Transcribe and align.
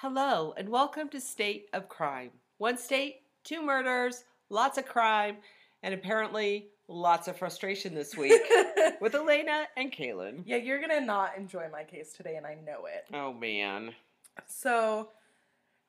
Hello, 0.00 0.54
and 0.56 0.70
welcome 0.70 1.10
to 1.10 1.20
State 1.20 1.66
of 1.74 1.90
Crime. 1.90 2.30
One 2.56 2.78
state, 2.78 3.16
two 3.44 3.60
murders, 3.60 4.24
lots 4.48 4.78
of 4.78 4.86
crime, 4.86 5.36
and 5.82 5.92
apparently 5.92 6.68
lots 6.88 7.28
of 7.28 7.36
frustration 7.36 7.94
this 7.94 8.16
week 8.16 8.40
with 9.02 9.14
Elena 9.14 9.66
and 9.76 9.92
Kalynne. 9.92 10.40
yeah, 10.46 10.56
you're 10.56 10.80
gonna 10.80 11.02
not 11.02 11.36
enjoy 11.36 11.66
my 11.70 11.84
case 11.84 12.14
today, 12.14 12.36
and 12.36 12.46
I 12.46 12.54
know 12.54 12.86
it. 12.86 13.14
Oh 13.14 13.34
man. 13.34 13.92
So, 14.46 15.10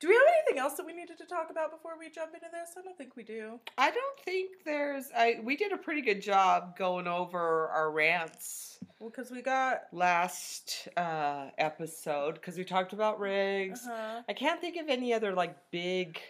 do 0.02 0.08
we 0.08 0.14
have 0.14 0.24
anything 0.44 0.60
else 0.60 0.74
that 0.74 0.84
we 0.84 0.92
needed 0.92 1.16
to 1.16 1.24
talk 1.24 1.48
about 1.50 1.70
before 1.70 1.92
we 1.96 2.10
jump 2.10 2.34
into 2.34 2.46
this? 2.50 2.70
I 2.76 2.82
don't 2.82 2.98
think 2.98 3.14
we 3.14 3.22
do. 3.22 3.60
I 3.78 3.92
don't 3.92 4.18
think 4.24 4.50
there's 4.64 5.10
I 5.16 5.38
we 5.44 5.56
did 5.56 5.70
a 5.70 5.76
pretty 5.76 6.02
good 6.02 6.20
job 6.20 6.76
going 6.76 7.06
over 7.06 7.68
our 7.68 7.92
rants 7.92 8.80
Well, 8.98 9.10
because 9.10 9.30
we 9.30 9.42
got. 9.42 9.82
last 9.92 10.88
uh 10.96 11.50
episode 11.58 12.34
because 12.34 12.58
we 12.58 12.64
talked 12.64 12.92
about 12.92 13.20
rigs. 13.20 13.86
Uh-huh. 13.86 14.22
I 14.28 14.32
can't 14.32 14.60
think 14.60 14.76
of 14.76 14.88
any 14.88 15.14
other 15.14 15.32
like 15.32 15.56
big. 15.70 16.20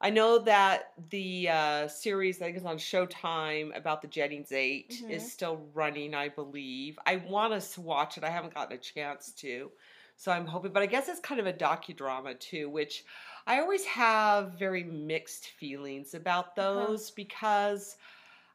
I 0.00 0.10
know 0.10 0.38
that 0.40 0.94
the 1.10 1.48
uh, 1.48 1.86
series 1.88 2.42
I 2.42 2.46
think 2.46 2.56
is 2.56 2.64
on 2.64 2.76
Showtime 2.76 3.76
about 3.76 4.02
the 4.02 4.08
Jennings 4.08 4.50
8 4.50 4.90
Mhm. 5.04 5.10
is 5.10 5.30
still 5.30 5.64
running, 5.74 6.12
I 6.12 6.28
believe. 6.28 6.98
I 7.06 7.16
want 7.16 7.52
us 7.52 7.74
to 7.74 7.82
watch 7.82 8.18
it. 8.18 8.24
I 8.24 8.30
haven't 8.30 8.52
gotten 8.52 8.76
a 8.76 8.80
chance 8.80 9.30
to, 9.34 9.70
so 10.16 10.32
I'm 10.32 10.46
hoping. 10.46 10.72
But 10.72 10.82
I 10.82 10.86
guess 10.86 11.08
it's 11.08 11.20
kind 11.20 11.40
of 11.40 11.46
a 11.46 11.52
docudrama 11.52 12.38
too, 12.38 12.68
which 12.70 13.04
I 13.46 13.60
always 13.60 13.84
have 13.86 14.58
very 14.58 14.84
mixed 14.84 15.46
feelings 15.48 16.14
about 16.14 16.54
Uh-huh. 16.58 16.94
those 16.94 17.10
because 17.10 17.96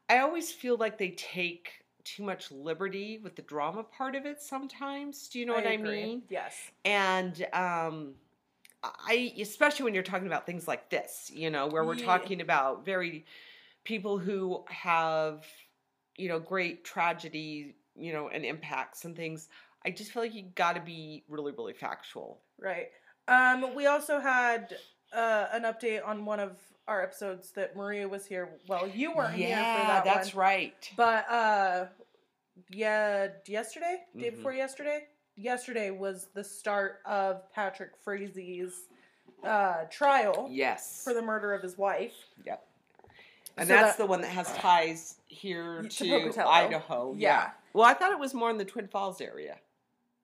I 0.09 0.19
always 0.19 0.51
feel 0.51 0.77
like 0.77 0.97
they 0.97 1.11
take 1.11 1.85
too 2.03 2.23
much 2.23 2.51
liberty 2.51 3.19
with 3.19 3.35
the 3.35 3.41
drama 3.43 3.83
part 3.83 4.15
of 4.15 4.25
it 4.25 4.41
sometimes. 4.41 5.27
Do 5.29 5.39
you 5.39 5.45
know 5.45 5.55
what 5.55 5.67
I 5.67 5.77
mean? 5.77 6.23
Yes. 6.29 6.71
and 6.85 7.45
um 7.53 8.15
i 8.83 9.33
especially 9.39 9.83
when 9.83 9.93
you're 9.93 10.03
talking 10.03 10.27
about 10.27 10.45
things 10.45 10.67
like 10.67 10.89
this 10.89 11.31
you 11.33 11.49
know 11.49 11.67
where 11.67 11.83
we're 11.85 11.95
Yeah. 11.95 11.95
talking 11.95 12.41
about 12.41 12.85
very 12.85 13.25
people 13.83 14.17
who 14.17 14.63
have 14.69 15.45
you 16.17 16.27
know 16.27 16.39
great 16.39 16.83
tragedy 16.83 17.75
you 17.95 18.13
know 18.13 18.29
and 18.29 18.45
impacts 18.45 19.05
and 19.05 19.15
things 19.15 19.49
i 19.87 19.91
just 19.91 20.11
feel 20.11 20.21
like 20.23 20.33
you 20.35 20.43
got 20.55 20.73
to 20.75 20.81
be 20.81 21.23
really 21.29 21.51
really 21.53 21.73
factual 21.73 22.41
Right. 22.59 22.87
Um, 23.27 23.75
we 23.75 23.85
also 23.85 24.19
had 24.19 24.75
uh, 25.13 25.45
an 25.51 25.63
update 25.63 26.01
on 26.05 26.25
one 26.25 26.39
of 26.39 26.57
our 26.87 27.03
episodes 27.03 27.51
that 27.51 27.75
Maria 27.75 28.07
was 28.07 28.25
here. 28.25 28.49
Well, 28.67 28.87
you 28.87 29.13
weren't 29.13 29.35
here 29.35 29.55
for 29.57 29.87
that 29.91 30.03
that's 30.05 30.33
one. 30.33 30.41
right 30.45 30.91
But 30.97 31.29
uh 31.29 31.85
yeah, 32.71 33.27
yesterday, 33.45 33.97
day 34.17 34.29
Mhm. 34.31 34.35
before 34.37 34.53
yesterday, 34.53 35.05
yesterday 35.35 35.91
was 35.91 36.27
the 36.33 36.43
start 36.43 36.99
of 37.05 37.51
Patrick 37.53 37.91
Frazee's 38.03 38.87
uh 39.43 39.83
trial 39.91 40.47
yes 40.49 41.03
for 41.03 41.13
the 41.13 41.21
murder 41.21 41.53
of 41.53 41.61
his 41.61 41.77
wife. 41.77 42.15
yep 42.45 42.65
and 43.55 43.67
So 43.67 43.73
that's 43.75 43.97
that- 43.97 44.03
the 44.03 44.07
one 44.07 44.21
that 44.21 44.29
has 44.31 44.51
ties 44.55 45.17
here 45.27 45.83
To 45.83 46.31
to, 46.31 46.47
idaho 46.47 47.13
Yeah. 47.15 47.51
well 47.73 47.85
i 47.85 47.93
thought 47.93 48.11
it 48.11 48.19
was 48.19 48.33
more 48.33 48.49
in 48.49 48.57
the 48.57 48.65
twin 48.65 48.87
falls 48.87 49.21
area 49.21 49.57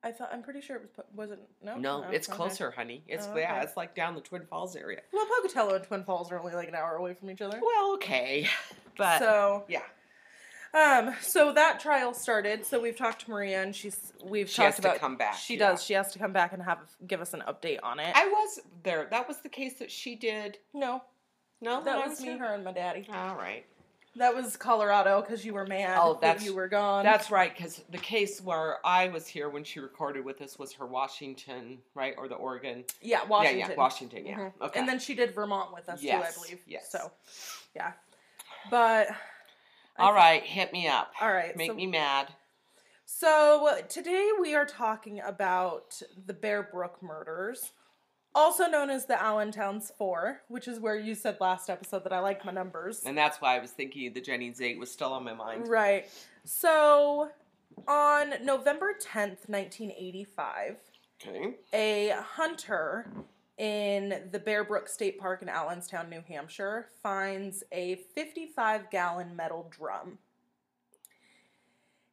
I 0.04 0.12
thought 0.12 0.30
I'm 0.34 0.44
pretty 0.44 0.62
sure 0.62 0.76
it 0.76 0.82
was 0.82 0.92
Po- 0.96 1.06
was 1.16 1.32
it 1.32 1.40
no 1.64 1.78
no, 1.78 2.04
it's 2.12 2.28
okay. 2.28 2.36
closer 2.36 2.72
honey 2.72 3.04
it's 3.08 3.28
Oh, 3.32 3.38
yeah 3.38 3.62
it's 3.62 3.78
like 3.78 3.96
down 3.96 4.16
the 4.16 4.22
twin 4.22 4.46
falls 4.46 4.76
area 4.76 5.02
Well, 5.14 5.26
Pocatello 5.42 5.76
and 5.76 5.84
Twin 5.86 6.04
Falls 6.04 6.32
are 6.32 6.40
only 6.40 6.54
like 6.54 6.68
an 6.68 6.76
hour 6.76 6.96
away 6.96 7.14
from 7.14 7.30
each 7.30 7.42
other. 7.42 7.60
Well, 7.62 7.94
okay, 7.96 8.48
but 8.98 9.20
so 9.20 9.64
yeah, 9.70 9.82
um 10.74 11.14
so 11.22 11.54
that 11.54 11.80
trial 11.80 12.14
started. 12.14 12.66
So 12.66 12.80
we've 12.82 12.98
talked 12.98 13.26
to 13.26 13.30
Maria 13.32 13.62
and 13.62 13.76
she's 13.76 14.12
we've 14.24 14.48
talked. 14.48 14.52
she 14.52 14.56
talked 14.58 14.76
has 14.76 14.80
about 14.80 14.94
to 14.96 15.00
come 15.00 15.16
back. 15.18 15.36
She 15.36 15.54
yeah. 15.58 15.70
does. 15.72 15.84
She 15.84 15.94
has 15.94 16.12
to 16.14 16.20
come 16.20 16.34
back 16.34 16.52
and 16.54 16.62
have 16.64 16.80
give 17.08 17.22
us 17.22 17.34
an 17.34 17.44
update 17.48 17.80
on 17.84 18.00
it. 18.00 18.12
I 18.16 18.26
was 18.28 18.60
there. 18.84 19.08
That 19.12 19.28
was 19.28 19.38
the 19.42 19.50
case 19.50 19.76
that 19.80 19.92
she 19.92 20.16
did. 20.16 20.58
no, 20.74 21.02
No, 21.62 21.84
that 21.84 22.08
was 22.08 22.20
me, 22.22 22.38
her, 22.38 22.54
and 22.56 22.64
my 22.64 22.72
daddy. 22.72 23.08
All 23.14 23.36
right, 23.36 23.66
That 24.16 24.36
was 24.36 24.56
Colorado 24.58 25.22
because 25.22 25.44
you 25.44 25.54
were 25.54 25.66
mad. 25.66 25.98
Oh, 26.00 26.14
that 26.14 26.22
that's- 26.22 26.46
you 26.46 26.54
were 26.56 26.68
gone. 26.68 27.04
that's 27.04 27.32
right. 27.32 27.56
Because 27.56 27.82
the 27.90 27.98
case 27.98 28.40
where 28.42 28.78
I 28.86 29.08
was 29.08 29.26
here 29.28 29.50
when 29.50 29.64
she 29.64 29.80
recorded 29.80 30.24
with 30.24 30.40
us 30.42 30.60
was 30.60 30.72
her 30.74 30.86
Washington, 30.86 31.82
right, 31.96 32.14
or 32.18 32.28
the 32.28 32.36
Oregon. 32.36 32.86
yeah, 33.02 33.24
Washington. 33.26 33.60
Yeah, 33.60 33.70
yeah, 33.70 33.76
Washington. 33.76 34.26
Yeah. 34.26 34.38
Mhm. 34.38 34.54
Okay. 34.62 34.80
And 34.80 34.88
then 34.88 35.00
she 35.00 35.16
did 35.16 35.34
Vermont 35.34 35.74
with 35.74 35.90
us 35.90 36.00
too, 36.02 36.10
I 36.12 36.32
believe. 36.32 36.62
yes. 36.68 36.92
So, 36.92 37.12
yeah, 37.76 37.94
but 38.70 39.10
I 39.98 40.04
all 40.04 40.12
thi- 40.12 40.16
right, 40.18 40.44
hit 40.44 40.72
me 40.74 40.88
up. 40.88 41.12
all 41.20 41.32
right. 41.34 41.56
Make 41.58 41.72
so, 41.72 41.76
me 41.76 41.88
mad. 41.88 42.32
so 43.06 43.82
today 43.90 44.30
we 44.40 44.54
are 44.54 44.66
talking 44.66 45.22
about 45.22 46.00
the 46.28 46.34
Bear 46.34 46.62
Brook 46.62 47.02
murders, 47.02 47.72
also 48.36 48.68
known 48.68 48.90
as 48.90 49.06
the 49.06 49.22
Allenstown 49.22 49.80
Four, 49.80 50.42
which 50.48 50.68
is 50.68 50.80
where 50.80 50.96
you 50.98 51.16
said 51.16 51.38
last 51.40 51.70
episode 51.70 52.04
that 52.04 52.14
I 52.14 52.20
like 52.20 52.44
my 52.46 52.52
numbers. 52.52 53.04
And 53.06 53.18
that's 53.18 53.40
why 53.42 53.56
I 53.56 53.60
was 53.60 53.72
thinking 53.72 54.12
the 54.14 54.22
Jennings 54.22 54.62
eight 54.62 54.80
was 54.80 54.92
still 54.92 55.14
on 55.14 55.24
my 55.24 55.34
mind. 55.34 55.68
Right. 55.68 56.08
So, 56.44 57.30
on 57.88 58.34
November 58.44 58.94
10th, 59.00 59.48
1985, 59.50 60.78
Okay. 61.26 61.56
a 61.74 62.10
hunter 62.22 63.10
in 63.58 64.30
the 64.32 64.40
Bear 64.40 64.64
Brook 64.64 64.90
State 64.90 65.20
Park 65.20 65.42
in 65.42 65.48
Allenstown, 65.50 66.10
New 66.10 66.22
Hampshire, 66.28 66.88
finds 67.02 67.64
a 67.72 67.96
55 68.16 68.90
gallon 68.90 69.36
metal 69.36 69.68
drum. 69.70 70.18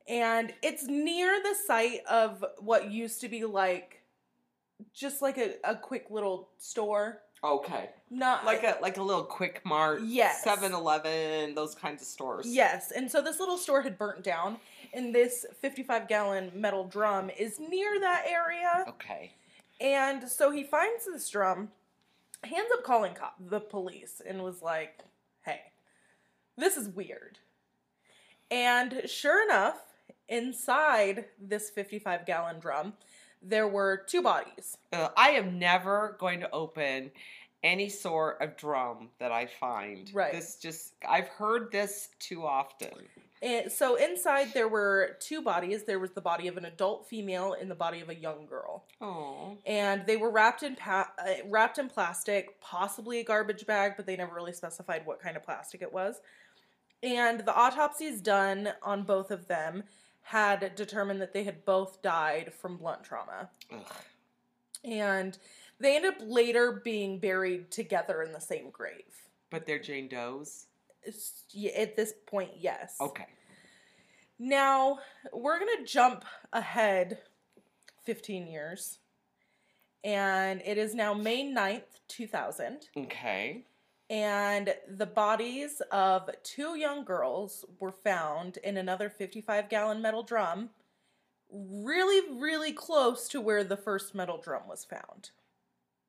And 0.07 0.53
it's 0.63 0.87
near 0.87 1.41
the 1.43 1.55
site 1.67 2.05
of 2.07 2.45
what 2.59 2.91
used 2.91 3.21
to 3.23 3.29
be 3.29 3.45
like 3.45 4.00
just 4.95 5.23
like 5.23 5.39
a, 5.39 5.55
a 5.65 5.75
quick 5.77 6.07
little 6.11 6.49
store. 6.59 7.21
Okay. 7.43 7.91
Not 8.11 8.45
Like 8.45 8.65
a 8.65 8.77
like 8.83 8.99
a 8.99 9.03
little 9.03 9.25
quick 9.25 9.63
mart. 9.65 10.03
Yes. 10.05 10.45
7-Eleven, 10.45 11.55
those 11.55 11.75
kinds 11.75 12.03
of 12.03 12.09
stores. 12.09 12.47
Yes, 12.47 12.93
and 12.95 13.11
so 13.11 13.23
this 13.23 13.41
little 13.41 13.57
store 13.57 13.81
had 13.81 13.97
burnt 13.97 14.23
down, 14.23 14.59
and 14.93 15.15
this 15.15 15.47
55 15.61 16.07
gallon 16.07 16.51
metal 16.55 16.85
drum 16.85 17.31
is 17.39 17.59
near 17.59 17.99
that 18.01 18.27
area. 18.29 18.85
Okay. 18.89 19.33
And 19.81 20.29
so 20.29 20.51
he 20.51 20.63
finds 20.65 21.07
this 21.07 21.31
drum, 21.31 21.71
he 22.45 22.57
ends 22.57 22.71
up 22.77 22.85
calling 22.85 23.15
cop, 23.15 23.37
the 23.39 23.61
police, 23.61 24.21
and 24.27 24.43
was 24.43 24.61
like, 24.61 25.01
hey, 25.43 25.61
this 26.59 26.77
is 26.77 26.89
weird. 26.89 27.39
And 28.51 29.03
sure 29.07 29.43
enough, 29.43 29.79
inside 30.29 31.27
this 31.41 31.71
55 31.71 32.27
gallon 32.27 32.59
drum, 32.61 32.95
there 33.43 33.69
were 33.69 34.05
two 34.07 34.23
bodies. 34.23 34.77
Uh, 34.93 35.09
I 35.17 35.31
am 35.31 35.59
never 35.59 36.17
going 36.19 36.41
to 36.41 36.51
open 36.51 37.11
any 37.63 37.89
sort 37.89 38.41
of 38.41 38.57
drum 38.57 39.11
that 39.19 39.33
I 39.33 39.47
find. 39.47 40.11
Right. 40.15 40.33
This 40.33 40.57
just 40.57 40.95
I've 41.07 41.29
heard 41.29 41.71
this 41.73 42.09
too 42.19 42.45
often. 42.45 42.91
And 43.43 43.73
so 43.73 43.97
inside 43.97 44.53
there 44.53 44.69
were 44.69 45.17
two 45.21 45.41
bodies. 45.41 45.85
There 45.85 45.99
was 45.99 46.11
the 46.11 46.21
body 46.21 46.47
of 46.47 46.59
an 46.59 46.67
adult 46.67 47.09
female 47.09 47.57
and 47.59 47.71
the 47.71 47.75
body 47.75 48.01
of 48.01 48.11
a 48.11 48.15
young 48.15 48.47
girl. 48.47 48.85
Oh. 49.01 49.57
and 49.67 50.05
they 50.07 50.17
were 50.19 50.31
wrapped 50.31 50.63
in 50.63 50.77
pa- 50.77 51.11
uh, 51.19 51.35
wrapped 51.47 51.79
in 51.79 51.89
plastic, 51.89 52.61
possibly 52.61 53.21
a 53.21 53.25
garbage 53.25 53.67
bag, 53.67 53.95
but 53.97 54.05
they 54.05 54.17
never 54.17 54.35
really 54.35 54.53
specified 54.53 55.07
what 55.07 55.21
kind 55.21 55.37
of 55.37 55.43
plastic 55.43 55.81
it 55.81 55.93
was. 55.93 56.21
And 57.03 57.41
the 57.41 57.57
autopsies 57.57 58.21
done 58.21 58.73
on 58.83 59.05
both 59.05 59.31
of 59.31 59.49
them 59.49 59.85
had 60.31 60.77
determined 60.77 61.21
that 61.21 61.33
they 61.33 61.43
had 61.43 61.65
both 61.65 62.01
died 62.03 62.53
from 62.55 62.77
blunt 62.77 63.03
trauma. 63.03 63.51
Ugh. 63.73 63.81
And 64.85 65.37
they 65.81 65.97
ended 65.97 66.13
up 66.15 66.21
later 66.25 66.81
being 66.85 67.19
buried 67.19 67.73
together 67.73 68.23
in 68.23 68.31
the 68.33 68.41
same 68.41 68.71
grave. 68.71 69.29
But 69.51 69.67
they're 69.67 69.81
Jane 69.81 70.07
Doe's. 70.07 70.67
At 71.05 71.97
this 71.97 72.15
point, 72.27 72.53
yes. 72.61 72.97
Okay. 73.01 73.27
Now, 74.39 75.01
we're 75.33 75.59
going 75.59 75.79
to 75.79 75.85
jump 75.85 76.25
ahead 76.53 77.19
15 78.05 78.47
years. 78.47 78.99
And 80.05 80.63
it 80.65 80.79
is 80.79 80.95
now 80.95 81.13
May 81.13 81.43
9th, 81.53 81.83
2000. 82.07 82.87
Okay. 82.97 83.65
And 84.11 84.75
the 84.89 85.07
bodies 85.07 85.81
of 85.93 86.29
two 86.43 86.77
young 86.77 87.05
girls 87.05 87.65
were 87.79 87.93
found 87.93 88.57
in 88.59 88.77
another 88.77 89.09
55 89.09 89.69
gallon 89.69 90.03
metal 90.03 90.25
drum, 90.25 90.71
really, 91.49 92.37
really 92.37 92.73
close 92.73 93.29
to 93.29 93.41
where 93.41 93.63
the 93.63 93.77
first 93.77 94.13
metal 94.17 94.37
drum 94.37 94.63
was 94.69 94.85
found. 94.85 95.31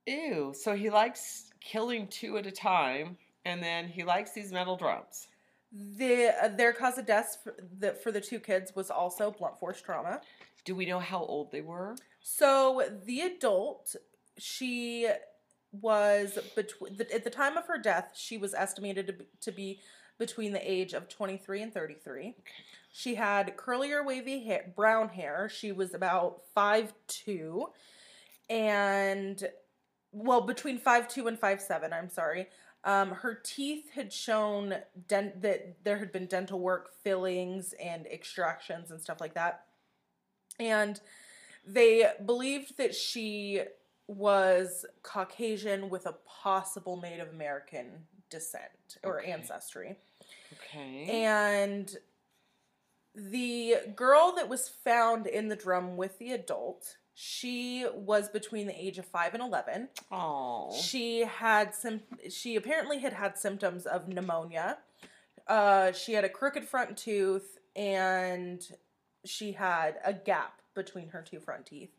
Ew. 0.07 0.51
So 0.57 0.75
he 0.75 0.89
likes 0.89 1.51
killing 1.59 2.07
two 2.07 2.37
at 2.37 2.47
a 2.47 2.51
time, 2.51 3.17
and 3.45 3.61
then 3.61 3.87
he 3.87 4.03
likes 4.03 4.31
these 4.31 4.51
metal 4.51 4.75
drums. 4.75 5.27
The, 5.71 6.33
uh, 6.43 6.47
their 6.49 6.73
cause 6.73 6.97
of 6.97 7.05
death 7.05 7.37
for 7.43 7.55
the, 7.79 7.93
for 7.93 8.11
the 8.11 8.19
two 8.19 8.39
kids 8.39 8.75
was 8.75 8.89
also 8.89 9.29
blunt 9.29 9.59
force 9.59 9.79
trauma. 9.79 10.21
Do 10.65 10.75
we 10.75 10.87
know 10.87 10.99
how 10.99 11.19
old 11.19 11.51
they 11.51 11.61
were? 11.61 11.95
So 12.19 12.83
the 13.05 13.21
adult, 13.21 13.95
she 14.39 15.07
was 15.71 16.37
between 16.55 16.99
at 17.13 17.23
the 17.23 17.29
time 17.29 17.57
of 17.57 17.67
her 17.67 17.77
death, 17.77 18.11
she 18.15 18.37
was 18.37 18.53
estimated 18.53 19.07
to 19.07 19.13
be, 19.13 19.25
to 19.41 19.51
be 19.51 19.79
between 20.17 20.51
the 20.51 20.71
age 20.71 20.93
of 20.93 21.07
23 21.07 21.61
and 21.61 21.73
33. 21.73 22.35
She 22.91 23.15
had 23.15 23.55
curly 23.57 23.91
or 23.91 24.05
wavy 24.05 24.43
hair, 24.43 24.71
brown 24.75 25.09
hair. 25.09 25.49
She 25.49 25.71
was 25.71 25.93
about 25.93 26.41
five 26.53 26.93
two, 27.07 27.67
and 28.49 29.47
well, 30.11 30.41
between 30.41 30.77
five 30.77 31.07
two 31.07 31.27
and 31.27 31.39
five 31.39 31.61
seven. 31.61 31.93
I'm 31.93 32.09
sorry. 32.09 32.47
Um, 32.83 33.11
her 33.11 33.35
teeth 33.35 33.91
had 33.93 34.11
shown 34.11 34.75
dent 35.07 35.41
that 35.43 35.83
there 35.83 35.97
had 35.97 36.11
been 36.11 36.25
dental 36.25 36.59
work, 36.59 36.89
fillings, 37.03 37.73
and 37.81 38.07
extractions 38.07 38.91
and 38.91 38.99
stuff 38.99 39.21
like 39.21 39.35
that. 39.35 39.65
And 40.59 40.99
they 41.65 42.09
believed 42.25 42.77
that 42.77 42.95
she 42.95 43.61
was 44.15 44.85
Caucasian 45.03 45.89
with 45.89 46.05
a 46.05 46.15
possible 46.25 46.99
Native 46.99 47.29
American 47.29 48.05
descent 48.29 48.97
or 49.03 49.19
Okay. 49.21 49.31
ancestry. 49.31 49.95
Okay. 50.53 51.23
And 51.23 51.95
the 53.15 53.75
girl 53.95 54.33
that 54.35 54.47
was 54.49 54.69
found 54.69 55.27
in 55.27 55.47
the 55.49 55.55
drum 55.55 55.97
with 55.97 56.17
the 56.19 56.31
adult, 56.31 56.97
she 57.13 57.85
was 57.93 58.29
between 58.29 58.67
the 58.67 58.79
age 58.81 58.97
of 58.97 59.05
5 59.05 59.33
and 59.33 59.43
11. 59.43 59.89
oh. 60.11 60.73
She 60.73 61.21
had 61.21 61.75
some 61.75 62.01
she 62.29 62.55
apparently 62.55 62.99
had 62.99 63.13
had 63.13 63.37
symptoms 63.37 63.85
of 63.85 64.07
pneumonia. 64.07 64.77
Uh 65.47 65.91
she 65.91 66.13
had 66.13 66.23
a 66.23 66.29
crooked 66.29 66.65
front 66.65 66.97
tooth 66.97 67.57
and 67.75 68.61
she 69.25 69.51
had 69.53 69.99
a 70.05 70.13
gap 70.13 70.61
between 70.73 71.09
her 71.09 71.21
two 71.21 71.39
front 71.39 71.65
teeth. 71.65 71.91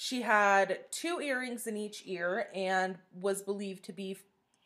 She 0.00 0.22
had 0.22 0.78
two 0.92 1.20
earrings 1.20 1.66
in 1.66 1.76
each 1.76 2.04
ear 2.06 2.46
and 2.54 2.98
was 3.12 3.42
believed 3.42 3.84
to 3.86 3.92
be 3.92 4.16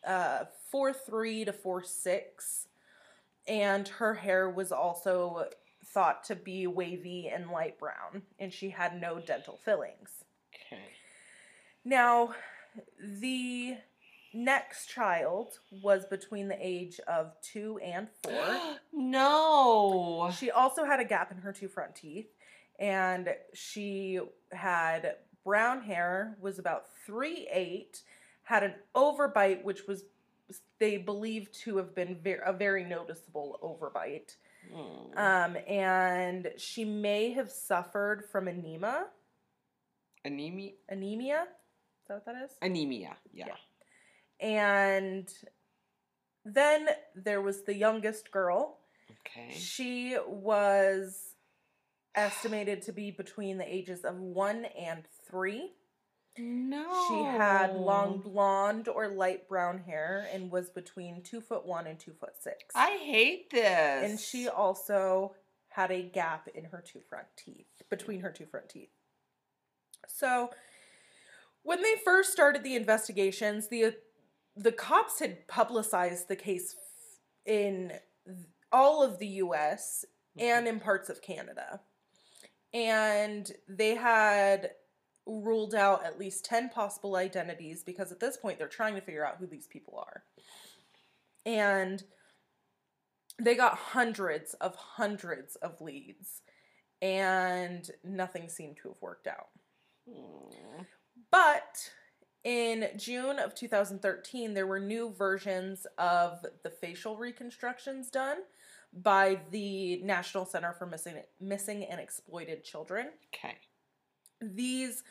uh, 0.07 0.41
four 0.71 0.93
three 0.93 1.47
to 1.47 1.55
four 1.55 1.83
six, 1.83 2.69
and 3.49 3.89
her 3.89 4.13
hair 4.13 4.51
was 4.51 4.73
also 4.73 5.47
thought 5.87 6.23
to 6.25 6.37
be 6.37 6.67
wavy 6.67 7.31
and 7.35 7.49
light 7.49 7.79
brown, 7.79 8.21
and 8.39 8.53
she 8.53 8.69
had 8.69 9.01
no 9.01 9.21
dental 9.21 9.59
fillings. 9.65 10.11
Okay. 10.67 10.83
Now, 11.83 12.35
the 13.01 13.79
next 14.35 14.89
child 14.91 15.61
was 15.83 16.05
between 16.05 16.49
the 16.49 16.59
age 16.61 17.01
of 17.09 17.33
two 17.41 17.81
and 17.83 18.07
four. 18.23 18.59
no. 18.93 20.31
She 20.39 20.51
also 20.51 20.85
had 20.85 21.01
a 21.01 21.07
gap 21.07 21.33
in 21.33 21.39
her 21.39 21.55
two 21.55 21.69
front 21.69 21.95
teeth, 21.95 22.29
and 22.83 23.29
she 23.55 24.21
had 24.51 25.17
brown 25.45 25.81
hair, 25.83 26.37
was 26.41 26.59
about 26.59 26.87
three 27.07 27.49
eight, 27.51 28.03
had 28.43 28.63
an 28.65 28.75
overbite, 28.95 29.63
which 29.63 29.87
was 29.87 30.05
they 30.79 30.99
believed 30.99 31.55
to 31.63 31.77
have 31.79 31.95
been 31.95 32.19
ver- 32.23 32.43
a 32.45 32.53
very 32.53 32.85
noticeable 32.85 33.59
overbite, 33.63 34.37
Mm. 34.73 35.17
um, 35.19 35.57
and 35.67 36.53
she 36.57 36.85
may 36.85 37.33
have 37.33 37.51
suffered 37.51 38.25
from 38.31 38.47
anemia. 38.49 39.07
Anemia. 40.25 40.73
Anemia, 40.89 41.43
is 41.43 42.09
that 42.09 42.15
what 42.15 42.25
that 42.27 42.45
is? 42.45 42.57
Anemia. 42.63 43.17
Yeah. 43.33 43.47
Yeah. 43.49 44.47
And 44.47 45.33
then 46.45 46.89
there 47.15 47.41
was 47.41 47.63
the 47.63 47.75
youngest 47.75 48.31
girl. 48.31 48.79
Okay. 49.27 49.53
She 49.55 50.17
was 50.29 51.32
estimated 52.15 52.83
to 52.83 52.93
be 52.93 53.11
between 53.11 53.59
the 53.59 53.75
ages 53.75 54.05
of 54.05 54.17
one 54.17 54.67
and 54.79 55.05
three. 55.29 55.73
No. 56.39 56.87
She 57.09 57.23
had 57.25 57.75
long 57.75 58.19
blonde 58.19 58.89
or 58.89 59.09
light 59.09 59.49
brown 59.49 59.79
hair 59.79 60.27
and 60.33 60.51
was 60.51 60.71
between 60.71 61.23
two 61.23 61.41
foot 61.41 61.67
one 61.67 61.87
and 61.87 61.99
two 61.99 62.13
foot 62.13 62.35
six. 62.41 62.75
I 62.75 62.99
hate 63.03 63.51
this. 63.51 64.11
and 64.11 64.19
she 64.19 64.49
also 64.49 65.35
had 65.69 65.91
a 65.91 66.03
gap 66.03 66.49
in 66.55 66.65
her 66.65 66.83
two 66.87 67.01
front 67.09 67.27
teeth, 67.37 67.67
between 67.91 68.21
her 68.21 68.31
two 68.31 68.47
front 68.47 68.69
teeth. 68.69 68.91
So, 70.07 70.51
when 71.63 71.83
they 71.83 71.95
first 72.05 72.33
started 72.33 72.63
the 72.63 72.77
investigations, 72.77 73.69
the 73.69 73.95
the 74.57 74.73
cops 74.73 75.19
had 75.19 75.49
publicized 75.49 76.29
the 76.29 76.37
case 76.37 76.77
in 77.47 77.93
all 78.71 79.03
of 79.03 79.19
the 79.19 79.27
U.S. 79.27 80.05
and 80.39 80.67
mm-hmm. 80.67 80.77
in 80.77 80.81
parts 80.81 81.09
of 81.09 81.23
Canada, 81.23 81.81
and 82.75 83.51
they 83.69 83.95
had 83.95 84.71
ruled 85.27 85.75
out 85.75 86.05
at 86.05 86.19
least 86.19 86.45
10 86.45 86.71
possible 86.71 87.17
identities 87.17 87.83
because 87.85 88.11
at 88.11 88.21
this 88.21 88.37
point 88.37 88.59
they're 88.59 88.69
trying 88.69 88.95
to 88.95 89.01
figure 89.01 89.25
out 89.25 89.37
who 89.39 89.47
these 89.47 89.67
people 89.67 89.99
are. 89.99 90.25
And 91.47 92.03
they 93.41 93.55
got 93.55 93.77
hundreds 93.77 94.55
of 94.55 94.75
hundreds 94.77 95.57
of 95.57 95.81
leads 95.81 96.43
and 97.01 97.91
nothing 98.05 98.49
seemed 98.49 98.77
to 98.79 98.89
have 98.89 99.01
worked 99.01 99.27
out. 99.27 99.49
Mm. 100.09 100.87
But 101.31 101.91
in 102.45 102.89
June 102.97 103.39
of 103.39 103.55
2013, 103.55 104.55
there 104.55 104.67
were 104.67 104.81
new 104.81 105.13
versions 105.13 105.87
of 105.99 106.45
the 106.63 106.71
facial 106.71 107.17
reconstructions 107.17 108.11
done 108.11 108.39
by 108.93 109.41
the 109.51 110.03
National 110.03 110.45
Center 110.45 110.73
for 110.73 110.87
Missing 110.87 111.17
Missing 111.41 111.85
and 111.85 112.01
Exploited 112.01 112.65
Children. 112.65 113.09
Okay. 113.35 113.57
These 114.41 115.03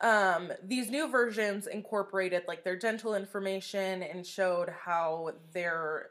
um 0.00 0.50
these 0.64 0.90
new 0.90 1.08
versions 1.08 1.66
incorporated 1.66 2.42
like 2.48 2.64
their 2.64 2.76
dental 2.76 3.14
information 3.14 4.02
and 4.02 4.26
showed 4.26 4.68
how 4.70 5.32
their 5.52 6.10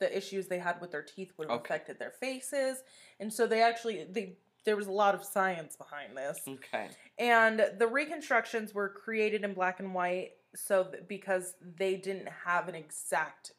the 0.00 0.16
issues 0.16 0.46
they 0.48 0.58
had 0.58 0.80
with 0.80 0.90
their 0.90 1.02
teeth 1.02 1.32
would 1.36 1.48
have 1.50 1.60
Okay. 1.60 1.74
affected 1.74 1.98
their 1.98 2.12
faces. 2.12 2.82
And 3.20 3.32
so 3.32 3.46
they 3.46 3.62
actually 3.62 4.06
they 4.10 4.38
there 4.64 4.76
was 4.76 4.86
a 4.88 4.92
lot 4.92 5.14
of 5.14 5.24
science 5.24 5.76
behind 5.76 6.16
this. 6.16 6.40
Okay. 6.46 6.88
And 7.18 7.64
the 7.78 7.86
reconstructions 7.86 8.74
were 8.74 8.88
created 8.88 9.44
in 9.44 9.54
black 9.54 9.80
and 9.80 9.94
white 9.94 10.32
so 10.54 10.90
because 11.08 11.54
they 11.76 11.96
didn't 11.96 12.28
have 12.44 12.68
an 12.68 12.74
exact 12.74 13.52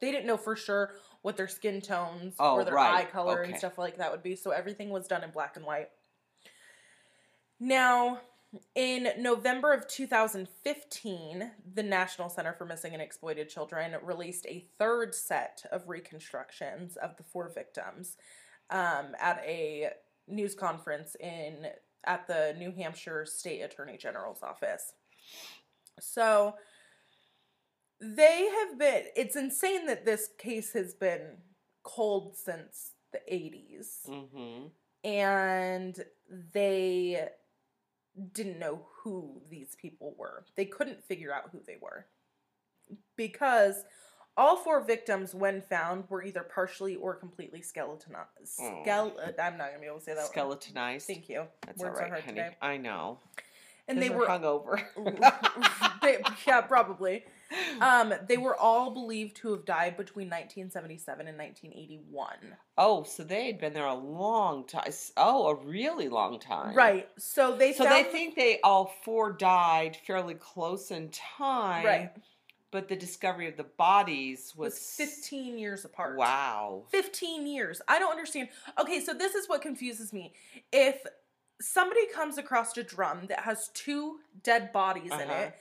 they 0.00 0.10
didn't 0.10 0.26
know 0.26 0.36
for 0.36 0.56
sure 0.56 0.94
what 1.22 1.36
their 1.36 1.48
skin 1.48 1.80
tones 1.80 2.34
Oh, 2.38 2.54
or 2.54 2.64
their 2.64 2.74
right. 2.74 3.06
eye 3.06 3.10
color 3.10 3.42
and 3.42 3.56
stuff 3.56 3.78
like 3.78 3.98
that 3.98 4.10
would 4.10 4.22
be. 4.22 4.36
So 4.36 4.50
everything 4.50 4.90
was 4.90 5.06
done 5.06 5.24
in 5.24 5.30
black 5.30 5.56
and 5.56 5.64
white. 5.64 5.88
Now, 7.60 8.20
in 8.74 9.08
November 9.18 9.72
of 9.72 9.86
2015, 9.88 11.50
the 11.74 11.82
National 11.82 12.28
Center 12.28 12.52
for 12.54 12.64
Missing 12.64 12.94
and 12.94 13.02
Exploited 13.02 13.48
Children 13.48 13.94
released 14.02 14.46
a 14.46 14.66
third 14.78 15.14
set 15.14 15.64
of 15.70 15.88
reconstructions 15.88 16.96
of 16.96 17.16
the 17.16 17.24
four 17.24 17.50
victims 17.52 18.16
um, 18.70 19.14
at 19.20 19.42
a 19.44 19.90
news 20.26 20.54
conference 20.54 21.16
in 21.20 21.66
at 22.04 22.26
the 22.26 22.54
New 22.58 22.72
Hampshire 22.72 23.26
State 23.26 23.60
Attorney 23.60 23.96
General's 23.96 24.42
office. 24.42 24.92
So 26.00 26.54
they 28.00 28.48
have 28.48 28.78
been 28.78 29.04
it's 29.16 29.36
insane 29.36 29.86
that 29.86 30.04
this 30.04 30.28
case 30.38 30.72
has 30.72 30.94
been 30.94 31.38
cold 31.82 32.36
since 32.36 32.92
the 33.12 33.20
80s 33.30 34.08
Mm-hmm. 34.08 34.66
and 35.04 36.04
they 36.52 37.28
didn't 38.32 38.58
know 38.58 38.86
who 39.02 39.40
these 39.48 39.76
people 39.80 40.14
were. 40.18 40.44
They 40.56 40.64
couldn't 40.64 41.04
figure 41.04 41.32
out 41.32 41.50
who 41.52 41.60
they 41.66 41.76
were. 41.80 42.06
Because 43.16 43.84
all 44.36 44.56
four 44.56 44.82
victims, 44.84 45.34
when 45.34 45.62
found, 45.62 46.04
were 46.08 46.22
either 46.24 46.42
partially 46.42 46.96
or 46.96 47.14
completely 47.14 47.62
skeletonized. 47.62 48.58
Oh. 48.60 48.82
Skele- 48.84 49.38
I'm 49.40 49.56
not 49.56 49.68
going 49.68 49.74
to 49.74 49.80
be 49.80 49.86
able 49.86 49.98
to 49.98 50.04
say 50.04 50.14
that 50.14 50.22
word. 50.24 50.30
Skeletonized. 50.30 51.06
Thank 51.06 51.28
you. 51.28 51.44
That's 51.64 51.78
Words 51.80 51.96
all 51.96 52.02
right, 52.02 52.10
hard 52.10 52.24
honey. 52.24 52.36
today. 52.40 52.56
I 52.60 52.76
know. 52.76 53.20
And 53.86 54.02
they 54.02 54.10
were. 54.10 54.18
we're 54.18 54.26
hungover. 54.26 54.82
they, 56.02 56.18
yeah, 56.46 56.60
probably. 56.62 57.24
Um, 57.80 58.12
they 58.26 58.36
were 58.36 58.56
all 58.56 58.90
believed 58.90 59.36
to 59.36 59.52
have 59.52 59.64
died 59.64 59.96
between 59.96 60.26
1977 60.26 61.28
and 61.28 61.38
1981. 61.38 62.36
oh, 62.76 63.04
so 63.04 63.22
they 63.24 63.46
had 63.46 63.58
been 63.58 63.72
there 63.72 63.86
a 63.86 63.94
long 63.94 64.66
time. 64.66 64.92
Oh, 65.16 65.48
a 65.48 65.54
really 65.64 66.08
long 66.08 66.38
time. 66.40 66.74
Right. 66.74 67.08
So 67.18 67.54
they 67.56 67.72
So 67.72 67.84
found 67.84 68.04
they 68.04 68.10
think 68.10 68.34
they 68.34 68.60
all 68.62 68.92
four 69.04 69.32
died 69.32 69.96
fairly 70.06 70.34
close 70.34 70.90
in 70.90 71.08
time. 71.10 71.86
Right. 71.86 72.10
But 72.70 72.88
the 72.88 72.96
discovery 72.96 73.48
of 73.48 73.56
the 73.56 73.64
bodies 73.64 74.52
was, 74.54 74.74
was 74.74 74.78
15 74.96 75.58
years 75.58 75.86
apart. 75.86 76.18
Wow. 76.18 76.82
15 76.90 77.46
years. 77.46 77.80
I 77.88 77.98
don't 77.98 78.10
understand. 78.10 78.48
Okay, 78.78 79.00
so 79.00 79.14
this 79.14 79.34
is 79.34 79.48
what 79.48 79.62
confuses 79.62 80.12
me. 80.12 80.34
If 80.70 81.00
somebody 81.60 82.06
comes 82.14 82.36
across 82.36 82.76
a 82.76 82.82
drum 82.82 83.20
that 83.28 83.40
has 83.40 83.68
two 83.72 84.18
dead 84.42 84.70
bodies 84.72 85.06
in 85.12 85.12
Uh-huh. 85.12 85.32
it, 85.44 85.54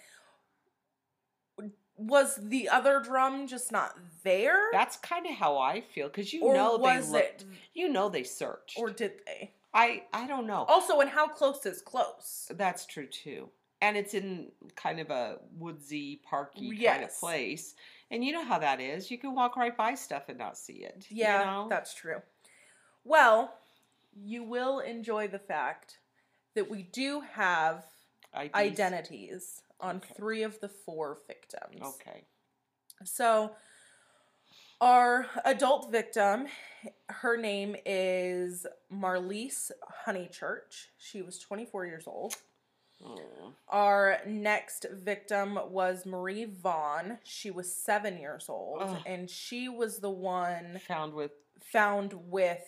was 1.97 2.39
the 2.41 2.69
other 2.69 2.99
drum 2.99 3.47
just 3.47 3.71
not 3.71 3.97
there? 4.23 4.59
That's 4.71 4.97
kind 4.97 5.25
of 5.25 5.33
how 5.33 5.57
I 5.57 5.81
feel 5.81 6.07
because 6.07 6.31
you 6.31 6.43
or 6.43 6.53
know 6.53 6.77
they 6.77 7.01
looked. 7.01 7.41
it? 7.41 7.45
You 7.73 7.89
know 7.89 8.07
they 8.09 8.23
searched. 8.23 8.77
Or 8.77 8.89
did 8.89 9.13
they? 9.25 9.51
I 9.73 10.03
I 10.13 10.27
don't 10.27 10.47
know. 10.47 10.65
Also, 10.67 10.99
and 11.01 11.09
how 11.09 11.27
close 11.27 11.65
is 11.65 11.81
close? 11.81 12.49
That's 12.55 12.85
true 12.85 13.07
too. 13.07 13.49
And 13.81 13.95
it's 13.95 14.13
in 14.15 14.51
kind 14.75 14.99
of 14.99 15.09
a 15.11 15.37
woodsy, 15.57 16.21
parky 16.27 16.75
kind 16.83 17.03
of 17.03 17.15
place. 17.19 17.75
And 18.09 18.23
you 18.23 18.31
know 18.31 18.43
how 18.43 18.57
that 18.59 18.79
is. 18.79 19.11
You 19.11 19.17
can 19.19 19.35
walk 19.35 19.55
right 19.55 19.75
by 19.75 19.93
stuff 19.95 20.29
and 20.29 20.37
not 20.37 20.57
see 20.57 20.73
it. 20.83 21.05
you 21.09 21.17
Yeah, 21.17 21.43
know? 21.43 21.67
that's 21.69 21.93
true. 21.93 22.21
Well, 23.03 23.53
you 24.15 24.43
will 24.43 24.79
enjoy 24.79 25.27
the 25.27 25.37
fact 25.39 25.99
that 26.55 26.69
we 26.71 26.83
do 26.83 27.21
have 27.33 27.85
IDs. 28.35 28.53
identities 28.55 29.61
on 29.79 29.97
Okay. 29.97 30.13
three 30.15 30.43
of 30.43 30.59
the 30.59 30.69
four 30.69 31.19
victims. 31.27 31.81
Okay. 31.81 32.25
So, 33.03 33.55
our 34.79 35.27
adult 35.45 35.91
victim, 35.91 36.47
her 37.09 37.35
name 37.37 37.75
is 37.85 38.65
Marlyse 38.91 39.71
Honeychurch. 40.05 40.87
She 40.97 41.21
was 41.21 41.39
24 41.39 41.85
years 41.85 42.07
old. 42.07 42.35
Mm. 43.03 43.53
Our 43.69 44.19
next 44.25 44.85
victim 44.91 45.59
was 45.69 46.05
Marie 46.05 46.45
Vaughn. 46.45 47.19
She 47.23 47.51
was 47.51 47.71
seven 47.73 48.17
years 48.17 48.47
old, 48.49 48.97
and 49.05 49.29
she 49.29 49.69
was 49.69 49.99
the 49.99 50.09
one 50.09 50.79
Found 50.87 51.13
with 51.13 51.31
found 51.61 52.13
with 52.13 52.63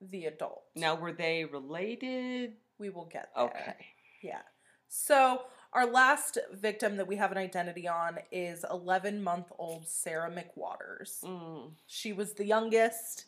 the 0.00 0.24
adult. 0.26 0.62
now 0.74 0.94
were 0.94 1.12
they 1.12 1.44
related? 1.44 2.54
we 2.78 2.88
will 2.90 3.04
get 3.04 3.28
there. 3.36 3.44
Okay. 3.44 3.76
Yeah. 4.22 4.40
So 4.88 5.42
our 5.72 5.86
last 5.86 6.38
victim 6.52 6.96
that 6.96 7.06
we 7.06 7.16
have 7.16 7.30
an 7.30 7.38
identity 7.38 7.86
on 7.86 8.18
is 8.32 8.64
11 8.70 9.22
month 9.22 9.52
old 9.58 9.88
Sarah 9.88 10.30
McWaters. 10.30 11.22
Mm. 11.22 11.72
She 11.86 12.12
was 12.12 12.32
the 12.32 12.44
youngest. 12.44 13.26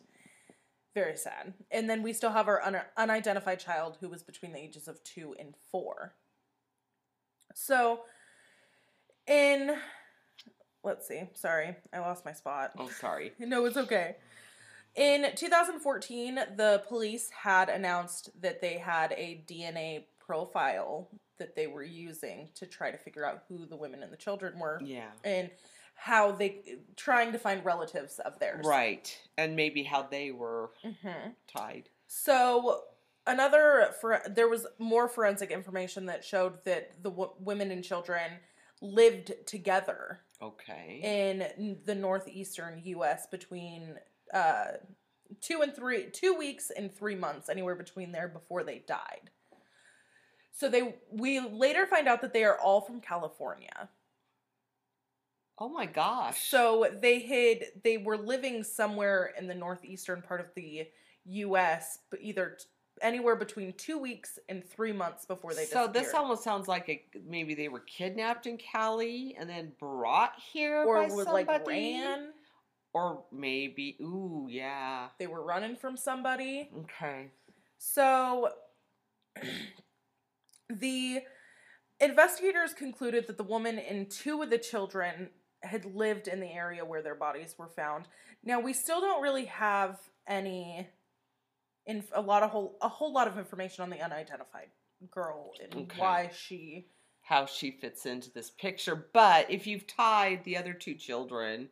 Very 0.93 1.15
sad. 1.15 1.53
And 1.71 1.89
then 1.89 2.03
we 2.03 2.13
still 2.13 2.31
have 2.31 2.47
our 2.47 2.61
un- 2.61 2.81
unidentified 2.97 3.59
child 3.59 3.97
who 3.99 4.09
was 4.09 4.23
between 4.23 4.51
the 4.51 4.59
ages 4.59 4.87
of 4.87 5.03
two 5.03 5.35
and 5.39 5.55
four. 5.71 6.13
So, 7.55 8.01
in, 9.25 9.75
let's 10.83 11.07
see, 11.07 11.21
sorry, 11.33 11.75
I 11.93 11.99
lost 11.99 12.25
my 12.25 12.33
spot. 12.33 12.71
Oh, 12.77 12.89
sorry. 12.89 13.31
No, 13.39 13.65
it's 13.65 13.77
okay. 13.77 14.17
In 14.95 15.27
2014, 15.35 16.35
the 16.55 16.83
police 16.87 17.29
had 17.31 17.69
announced 17.69 18.29
that 18.41 18.61
they 18.61 18.77
had 18.77 19.13
a 19.13 19.43
DNA 19.47 20.03
profile 20.19 21.09
that 21.39 21.55
they 21.55 21.67
were 21.67 21.83
using 21.83 22.49
to 22.55 22.65
try 22.65 22.91
to 22.91 22.97
figure 22.97 23.25
out 23.25 23.43
who 23.47 23.65
the 23.65 23.75
women 23.75 24.03
and 24.03 24.11
the 24.11 24.17
children 24.17 24.59
were 24.59 24.79
Yeah. 24.83 25.11
and 25.23 25.49
how 25.95 26.31
they 26.31 26.77
trying 26.95 27.31
to 27.31 27.39
find 27.39 27.63
relatives 27.65 28.19
of 28.19 28.39
theirs. 28.39 28.65
Right. 28.65 29.15
And 29.37 29.55
maybe 29.55 29.83
how 29.83 30.03
they 30.03 30.31
were 30.31 30.71
hmm 30.83 31.29
tied. 31.47 31.89
So 32.07 32.81
another 33.27 33.93
for 34.01 34.21
there 34.29 34.47
was 34.49 34.65
more 34.79 35.07
forensic 35.07 35.51
information 35.51 36.05
that 36.07 36.23
showed 36.23 36.63
that 36.65 37.01
the 37.03 37.09
w- 37.09 37.31
women 37.39 37.71
and 37.71 37.83
children 37.83 38.31
lived 38.81 39.31
together 39.45 40.19
Okay. 40.41 40.99
in 41.03 41.77
the 41.85 41.95
northeastern 41.95 42.81
U.S. 42.83 43.27
between 43.27 43.95
uh, 44.33 44.65
two 45.41 45.61
and 45.61 45.73
three, 45.73 46.09
two 46.11 46.33
weeks 46.33 46.69
and 46.75 46.93
three 46.93 47.15
months, 47.15 47.47
anywhere 47.49 47.75
between 47.75 48.11
there 48.11 48.27
before 48.27 48.63
they 48.63 48.79
died. 48.85 49.29
So 50.53 50.69
they, 50.69 50.95
we 51.11 51.39
later 51.39 51.85
find 51.85 52.07
out 52.07 52.21
that 52.21 52.31
they 52.31 52.43
are 52.43 52.57
all 52.59 52.79
from 52.79 53.01
California. 53.01 53.89
oh 55.59 55.67
my 55.69 55.85
gosh. 55.85 56.47
So 56.49 56.87
they 57.01 57.19
had, 57.19 57.83
they 57.83 57.97
were 57.97 58.17
living 58.17 58.63
somewhere 58.63 59.33
in 59.37 59.47
the 59.47 59.55
northeastern 59.55 60.21
part 60.21 60.39
of 60.39 60.47
the 60.55 60.87
U.S., 61.25 61.99
but 62.09 62.19
either 62.21 62.57
t- 62.59 62.65
anywhere 63.01 63.35
between 63.35 63.73
two 63.73 63.97
weeks 63.97 64.37
and 64.49 64.63
three 64.63 64.91
months 64.93 65.25
before 65.25 65.53
they 65.53 65.65
so 65.65 65.87
this 65.87 66.13
almost 66.13 66.43
sounds 66.43 66.67
like 66.67 66.87
a, 66.89 67.03
maybe 67.27 67.55
they 67.55 67.67
were 67.67 67.79
kidnapped 67.79 68.45
in 68.45 68.57
Cali 68.57 69.35
and 69.39 69.49
then 69.49 69.71
brought 69.79 70.33
here 70.53 70.83
or 70.83 71.01
by 71.01 71.13
was 71.13 71.25
somebody. 71.25 71.45
like 71.45 71.67
ran. 71.67 72.29
Or 72.93 73.23
maybe, 73.31 73.97
ooh, 74.01 74.47
yeah. 74.49 75.07
They 75.17 75.25
were 75.25 75.43
running 75.43 75.75
from 75.75 75.97
somebody. 75.97 76.69
Okay. 76.81 77.31
So 77.79 78.49
the 80.79 81.21
investigators 81.99 82.73
concluded 82.73 83.27
that 83.27 83.37
the 83.37 83.43
woman 83.43 83.79
and 83.79 84.09
two 84.09 84.41
of 84.41 84.49
the 84.49 84.57
children 84.57 85.29
had 85.61 85.85
lived 85.85 86.27
in 86.27 86.39
the 86.39 86.51
area 86.51 86.83
where 86.83 87.01
their 87.01 87.15
bodies 87.15 87.55
were 87.57 87.69
found. 87.69 88.07
Now 88.43 88.59
we 88.59 88.73
still 88.73 88.99
don't 88.99 89.21
really 89.21 89.45
have 89.45 89.99
any 90.27 90.87
in 91.85 92.03
a 92.13 92.21
lot 92.21 92.43
of 92.43 92.49
whole 92.49 92.77
a 92.81 92.87
whole 92.89 93.13
lot 93.13 93.27
of 93.27 93.37
information 93.37 93.83
on 93.83 93.89
the 93.89 94.01
unidentified 94.01 94.69
girl 95.11 95.51
and 95.61 95.73
Okay. 95.91 95.99
why 95.99 96.29
she 96.35 96.87
How 97.21 97.45
she 97.45 97.71
fits 97.71 98.05
into 98.05 98.29
this 98.31 98.49
picture. 98.51 98.95
But 99.13 99.49
if 99.49 99.65
you've 99.67 99.87
tied 99.87 100.43
the 100.43 100.57
other 100.57 100.73
two 100.73 100.95
children 100.95 101.69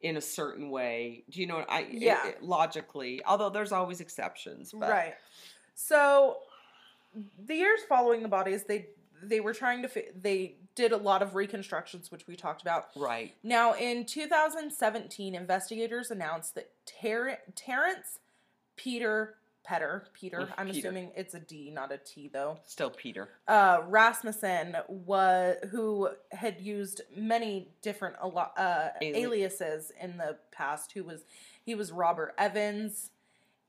in 0.00 0.16
a 0.16 0.20
certain 0.20 0.70
way, 0.70 1.24
do 1.30 1.40
you 1.40 1.46
know 1.46 1.56
what 1.58 1.70
I 1.70 1.80
it- 1.82 1.92
Yeah. 1.94 2.26
it- 2.28 2.42
logically, 2.42 3.24
although 3.24 3.50
there's 3.50 3.72
always 3.72 4.00
exceptions, 4.00 4.72
but 4.72 4.90
right. 4.90 5.14
So 5.74 6.42
the 7.46 7.54
years 7.54 7.80
following 7.88 8.22
the 8.22 8.28
bodies 8.28 8.64
they 8.64 8.86
they 9.22 9.40
were 9.40 9.54
trying 9.54 9.82
to 9.82 9.88
fi- 9.88 10.08
they 10.20 10.56
did 10.74 10.90
a 10.92 10.96
lot 10.96 11.22
of 11.22 11.34
reconstructions 11.34 12.10
which 12.10 12.26
we 12.26 12.34
talked 12.34 12.62
about 12.62 12.86
right. 12.96 13.34
Now, 13.42 13.74
in 13.74 14.04
2017, 14.06 15.34
investigators 15.34 16.10
announced 16.10 16.54
that 16.56 16.70
Ter- 16.86 17.38
Terrence 17.54 18.18
Peter 18.76 19.34
Petter, 19.64 20.02
Peter, 20.12 20.48
I'm 20.58 20.66
Peter. 20.66 20.88
assuming 20.88 21.12
it's 21.14 21.34
a 21.34 21.38
D, 21.38 21.70
not 21.70 21.92
a 21.92 21.96
T 21.98 22.28
though, 22.32 22.58
Still 22.66 22.90
Peter. 22.90 23.28
uh, 23.46 23.82
Rasmussen, 23.86 24.76
was, 24.88 25.54
who 25.70 26.08
had 26.32 26.60
used 26.60 27.02
many 27.16 27.68
different 27.80 28.16
uh, 28.20 28.26
Ali- 28.26 28.90
aliases 29.00 29.92
in 30.00 30.16
the 30.16 30.36
past, 30.50 30.90
who 30.90 31.04
was, 31.04 31.22
he 31.64 31.76
was 31.76 31.92
Robert 31.92 32.34
Evans, 32.38 33.11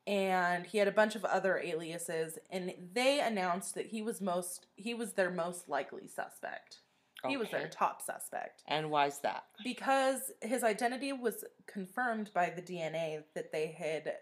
and 0.06 0.66
he 0.66 0.78
had 0.78 0.88
a 0.88 0.92
bunch 0.92 1.16
of 1.16 1.24
other 1.26 1.58
aliases, 1.60 2.38
and 2.50 2.74
they 2.94 3.20
announced 3.22 3.76
that 3.76 3.88
he 3.88 4.02
was 4.02 4.20
most, 4.22 4.68
he 4.76 4.94
was 4.94 5.14
their 5.14 5.32
most 5.32 5.70
likely 5.70 6.08
suspect. 6.08 6.78
He 7.26 7.38
was 7.38 7.50
their 7.52 7.70
top 7.70 8.02
suspect 8.02 8.64
And 8.68 8.92
why's 8.92 9.20
that? 9.20 9.46
because 9.64 10.20
his 10.42 10.62
identity 10.62 11.14
was 11.14 11.46
confirmed 11.68 12.30
by 12.34 12.50
the 12.50 12.62
DNA 12.62 13.24
that 13.34 13.54
they 13.54 13.68
had 13.68 14.16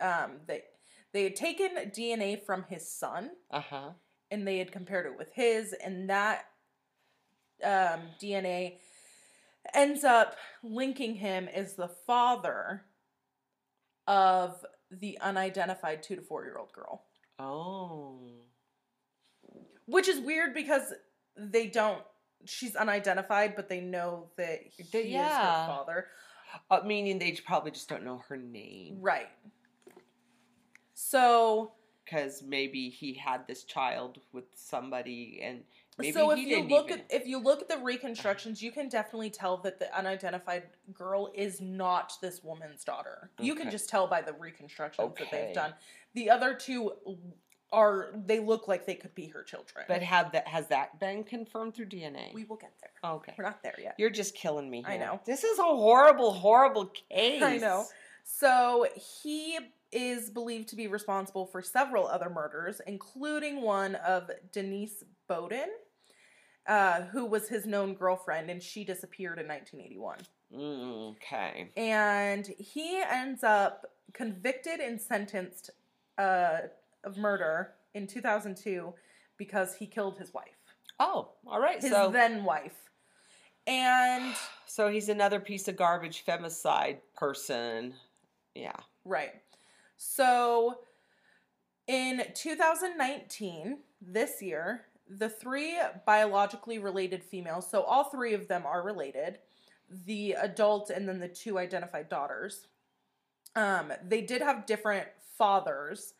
um 0.00 0.36
they 0.46 0.62
they 1.12 1.24
had 1.24 1.34
taken 1.34 1.70
DNA 1.90 2.40
from 2.46 2.62
his 2.68 2.88
son 2.88 3.30
Uh 3.50 3.60
huh. 3.60 3.90
and 4.30 4.46
they 4.46 4.58
had 4.58 4.70
compared 4.70 5.06
it 5.06 5.18
with 5.18 5.32
his 5.32 5.72
and 5.72 6.08
that 6.08 6.44
um 7.64 8.02
DNA 8.22 8.78
ends 9.74 10.04
up 10.04 10.36
linking 10.62 11.16
him 11.16 11.48
as 11.48 11.74
the 11.74 11.88
father 11.88 12.84
of 14.06 14.64
the 14.90 15.18
unidentified 15.20 16.02
2 16.02 16.16
to 16.16 16.22
4 16.22 16.44
year 16.44 16.56
old 16.58 16.72
girl 16.72 17.04
Oh. 17.38 18.20
which 19.86 20.08
is 20.08 20.20
weird 20.20 20.54
because 20.54 20.92
they 21.36 21.66
don't 21.66 22.02
she's 22.44 22.76
unidentified 22.76 23.54
but 23.56 23.68
they 23.68 23.80
know 23.80 24.30
that 24.36 24.60
he 24.70 24.82
is 24.98 25.06
yeah. 25.12 25.66
her 25.66 25.66
father 25.66 26.06
Uh, 26.70 26.80
meaning 26.84 27.18
they 27.18 27.32
probably 27.44 27.70
just 27.72 27.88
don't 27.88 28.04
know 28.04 28.18
her 28.28 28.36
name. 28.36 28.98
Right. 29.00 29.28
So, 30.94 31.72
Because 32.04 32.42
maybe 32.42 32.88
he 32.88 33.12
had 33.14 33.46
this 33.46 33.64
child 33.64 34.18
with 34.32 34.44
somebody 34.54 35.40
and 35.42 35.64
maybe 35.98 36.12
so 36.12 36.30
if 36.30 36.38
you 36.38 36.62
look 36.62 36.90
even... 36.90 37.00
at 37.00 37.06
if 37.10 37.26
you 37.26 37.38
look 37.38 37.62
at 37.62 37.68
the 37.68 37.78
reconstructions, 37.78 38.62
you 38.62 38.70
can 38.70 38.88
definitely 38.88 39.30
tell 39.30 39.56
that 39.58 39.78
the 39.78 39.96
unidentified 39.96 40.64
girl 40.92 41.30
is 41.34 41.60
not 41.60 42.12
this 42.20 42.42
woman's 42.42 42.84
daughter. 42.84 43.30
You 43.40 43.54
can 43.54 43.70
just 43.70 43.88
tell 43.88 44.06
by 44.06 44.22
the 44.22 44.32
reconstructions 44.32 45.14
that 45.18 45.30
they've 45.30 45.54
done. 45.54 45.74
The 46.14 46.30
other 46.30 46.54
two 46.54 46.92
are 47.72 48.10
they 48.26 48.38
look 48.38 48.68
like 48.68 48.86
they 48.86 48.94
could 48.94 49.14
be 49.14 49.26
her 49.28 49.42
children. 49.42 49.84
But 49.88 50.02
have 50.02 50.32
that 50.32 50.46
has 50.48 50.68
that 50.68 51.00
been 51.00 51.24
confirmed 51.24 51.74
through 51.74 51.86
DNA? 51.86 52.32
we 52.32 52.44
will 52.44 52.56
get 52.56 52.72
there. 52.80 53.10
okay. 53.12 53.34
We're 53.36 53.44
not 53.44 53.62
there 53.62 53.74
yet. 53.78 53.96
You're 53.98 54.10
just 54.10 54.34
killing 54.34 54.70
me. 54.70 54.84
I 54.86 54.96
know. 54.96 55.20
This 55.24 55.44
is 55.44 55.58
a 55.58 55.62
horrible, 55.62 56.32
horrible 56.32 56.92
case. 57.10 57.42
I 57.42 57.58
know. 57.58 57.84
So 58.24 58.86
he 59.22 59.58
is 59.92 60.30
believed 60.30 60.68
to 60.68 60.76
be 60.76 60.88
responsible 60.88 61.46
for 61.46 61.62
several 61.62 62.06
other 62.06 62.28
murders, 62.28 62.80
including 62.86 63.62
one 63.62 63.94
of 63.96 64.30
Denise 64.52 65.04
Beaudin, 65.28 65.66
uh, 66.68 67.02
who 67.02 67.26
was 67.26 67.48
his 67.48 67.66
known 67.66 67.94
girlfriend, 67.94 68.50
and 68.50 68.62
she 68.62 68.84
disappeared 68.84 69.38
in 69.38 69.46
1981. 69.46 70.18
Mm, 70.54 71.10
okay. 71.12 71.70
And 71.76 72.46
he 72.58 73.02
ends 73.08 73.42
up 73.44 73.86
convicted 74.12 74.80
and 74.80 75.00
sentenced 75.00 75.70
uh, 76.18 76.58
of 77.04 77.16
murder 77.16 77.72
in 77.94 78.06
2002 78.06 78.92
because 79.36 79.74
he 79.76 79.86
killed 79.86 80.18
his 80.18 80.32
wife, 80.32 80.56
Oh, 80.98 81.32
all 81.46 81.60
right. 81.60 81.80
his 81.80 81.90
so, 81.90 82.10
then 82.10 82.44
wife. 82.44 82.90
And 83.66 84.34
so 84.66 84.88
he's 84.88 85.08
another 85.08 85.40
piece 85.40 85.68
of 85.68 85.76
garbage 85.76 86.24
femicide 86.26 86.98
person. 87.16 87.94
Yeah. 88.54 88.76
Right. 89.04 89.34
So 89.96 90.78
in 91.86 92.22
2019, 92.34 93.78
this 94.00 94.42
year, 94.42 94.82
the 95.08 95.28
three 95.28 95.78
biologically 96.04 96.78
related 96.78 97.22
females, 97.22 97.68
so 97.70 97.82
all 97.82 98.04
three 98.04 98.34
of 98.34 98.48
them 98.48 98.64
are 98.66 98.82
related, 98.82 99.38
the 100.06 100.32
adult 100.32 100.90
and 100.90 101.08
then 101.08 101.20
the 101.20 101.28
two 101.28 101.58
identified 101.58 102.08
daughters, 102.08 102.66
um, 103.54 103.92
they 104.06 104.20
did 104.20 104.42
have 104.42 104.66
different 104.66 105.06
fathers, 105.38 106.14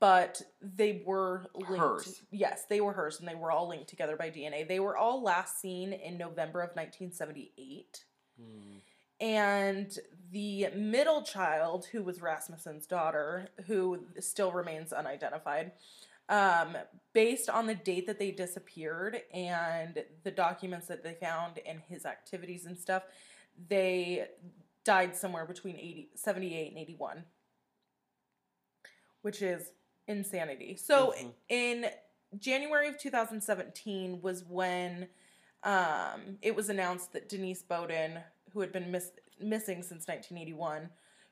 but 0.00 0.42
they 0.60 1.02
were 1.06 1.46
linked. 1.54 1.78
Hers. 1.78 2.22
Yes, 2.30 2.64
they 2.68 2.80
were 2.80 2.92
hers, 2.92 3.20
and 3.20 3.28
they 3.28 3.34
were 3.34 3.50
all 3.50 3.68
linked 3.68 3.88
together 3.88 4.16
by 4.16 4.30
DNA. 4.30 4.66
They 4.66 4.80
were 4.80 4.96
all 4.96 5.22
last 5.22 5.60
seen 5.60 5.92
in 5.92 6.18
November 6.18 6.60
of 6.60 6.70
1978. 6.70 8.04
And 9.20 9.98
the 10.30 10.68
middle 10.76 11.22
child, 11.22 11.86
who 11.90 12.02
was 12.02 12.22
Rasmussen's 12.22 12.86
daughter, 12.86 13.48
who 13.66 14.00
still 14.20 14.52
remains 14.52 14.92
unidentified, 14.92 15.72
um, 16.28 16.76
based 17.12 17.48
on 17.48 17.66
the 17.66 17.74
date 17.74 18.06
that 18.06 18.18
they 18.18 18.30
disappeared 18.30 19.22
and 19.32 20.04
the 20.24 20.30
documents 20.30 20.86
that 20.86 21.02
they 21.02 21.14
found 21.14 21.58
and 21.66 21.80
his 21.88 22.04
activities 22.04 22.66
and 22.66 22.78
stuff, 22.78 23.02
they 23.68 24.26
died 24.84 25.16
somewhere 25.16 25.44
between 25.46 25.76
80, 25.76 26.10
78 26.14 26.68
and 26.70 26.78
81, 26.78 27.24
which 29.22 29.42
is 29.42 29.72
insanity. 30.06 30.76
So 30.76 31.12
Mhm. 31.12 31.34
in 31.48 31.90
January 32.38 32.88
of 32.88 32.98
2017 32.98 34.20
was 34.22 34.44
when 34.44 35.08
um, 35.64 36.38
it 36.40 36.54
was 36.54 36.68
announced 36.68 37.12
that 37.14 37.28
Denise 37.28 37.64
Beaudin, 37.64 38.22
who 38.52 38.60
had 38.60 38.70
been 38.70 38.92
miss- 38.92 39.10
missing 39.40 39.82
since 39.82 40.06
1981, 40.06 40.88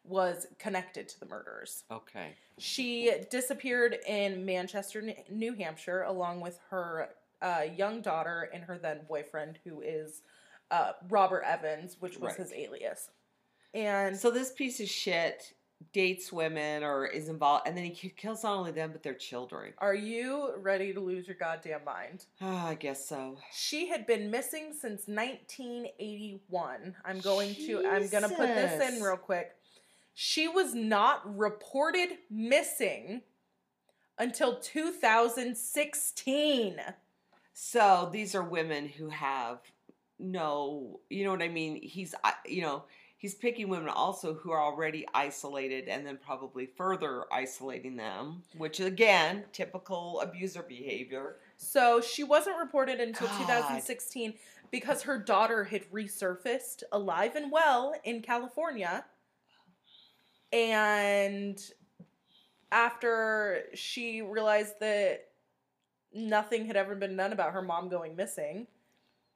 was 0.09 0.47
connected 0.59 1.09
to 1.09 1.21
the 1.21 1.27
murders. 1.27 1.85
Okay. 1.91 2.35
She 2.59 3.13
disappeared 3.31 3.97
in 4.07 4.45
Manchester, 4.45 5.03
New 5.31 5.55
Hampshire, 5.55 6.03
along 6.03 6.41
with 6.41 6.59
her 6.71 7.11
uh, 7.43 7.63
young 7.77 8.01
daughter 8.01 8.49
and 8.55 8.65
her 8.65 8.79
then 8.79 9.01
boyfriend, 9.09 9.59
who 9.65 9.81
is 9.83 10.23
uh, 10.71 10.93
Robert 11.09 11.43
Evans, 11.45 11.97
which 12.01 12.19
was 12.19 12.31
Right. 12.31 12.37
his 12.39 12.53
alias. 12.53 13.11
And 13.75 14.17
So 14.17 14.31
this 14.31 14.53
piece 14.53 14.81
of 14.81 14.89
shit 14.89 15.53
dates 15.93 16.33
women 16.33 16.83
or 16.83 17.05
is 17.07 17.29
involved, 17.29 17.69
and 17.69 17.77
then 17.77 17.85
he 17.85 18.09
kills 18.09 18.43
not 18.43 18.57
only 18.57 18.71
them 18.73 18.91
but 18.93 19.03
their 19.03 19.13
children. 19.15 19.75
are 19.79 19.95
you 19.95 20.55
ready 20.57 20.95
to 20.95 21.01
lose 21.01 21.27
your 21.27 21.37
goddamn 21.37 21.85
mind? 21.85 22.25
Ah, 22.41 22.69
I 22.73 22.75
guess 22.75 23.07
so. 23.07 23.37
She 23.53 23.87
had 23.89 24.07
been 24.07 24.31
missing 24.31 24.73
since 24.73 25.07
1981. 25.07 26.95
I'm 27.05 27.21
going 27.21 27.55
to 27.55 27.87
I'm 27.87 28.09
going 28.09 28.23
to 28.23 28.29
put 28.31 28.47
this 28.49 28.89
in 28.95 29.03
real 29.03 29.17
quick. 29.19 29.55
She 30.19 30.49
was 30.49 30.75
not 30.75 31.37
reported 31.37 32.09
missing 32.31 33.21
until 34.17 34.59
2016. 34.61 36.81
So 37.53 38.09
these 38.11 38.35
are 38.35 38.43
women 38.43 38.89
who 38.89 39.11
have 39.11 39.59
no, 40.19 41.01
you 41.11 41.25
know 41.25 41.33
what 41.33 41.43
I 41.43 41.49
mean? 41.49 41.83
He's, 41.83 42.15
uh, 42.25 42.31
you 42.47 42.63
know, 42.63 42.85
he's 43.19 43.35
picking 43.35 43.69
women 43.69 43.91
also 43.91 44.33
who 44.33 44.53
are 44.53 44.63
already 44.63 45.07
isolated 45.13 45.87
and 45.87 46.07
then 46.07 46.17
probably 46.17 46.65
further 46.65 47.27
isolating 47.31 47.97
them, 47.97 48.43
which 48.57 48.81
again, 48.81 49.45
typical 49.53 50.23
abuser 50.23 50.63
behavior. 50.63 51.37
So 51.59 52.01
she 52.01 52.25
wasn't 52.25 52.59
reported 52.59 53.01
until 53.01 53.27
God. 53.27 53.41
2016 53.41 54.33
because 54.71 55.03
her 55.03 55.19
daughter 55.19 55.65
had 55.65 55.83
resurfaced 55.93 56.85
alive 56.91 57.37
and 57.37 57.53
well 57.53 57.95
in 58.03 58.23
California. 58.23 59.05
And 60.57 61.61
after 62.73 63.65
she 63.75 64.23
realized 64.23 64.81
that 64.81 65.27
nothing 66.15 66.65
had 66.65 66.77
ever 66.77 66.95
been 66.95 67.15
done 67.15 67.35
about 67.35 67.53
her 67.53 67.61
mom 67.61 67.91
going 67.91 68.17
missing, 68.17 68.67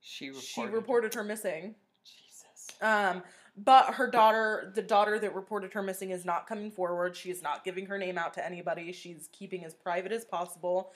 She 0.01 0.29
reported. 0.29 0.47
she 0.47 0.63
reported 0.63 1.15
her 1.15 1.23
missing. 1.23 1.75
Jesus. 2.05 2.81
Um, 2.81 3.23
but 3.55 3.95
her 3.95 4.11
daughter, 4.11 4.73
the 4.75 4.81
daughter 4.81 5.19
that 5.19 5.35
reported 5.35 5.75
her 5.75 5.83
missing, 5.83 6.11
is 6.11 6.25
not 6.25 6.47
coming 6.47 6.71
forward. 6.71 7.15
She 7.15 7.31
is 7.31 7.43
not 7.43 7.65
giving 7.65 7.85
her 7.87 7.99
name 7.99 8.17
out 8.17 8.33
to 8.35 8.47
anybody. 8.47 8.91
She's 8.93 9.29
keeping 9.31 9.67
as 9.67 9.75
private 9.75 10.13
as 10.13 10.25
possible. 10.25 10.93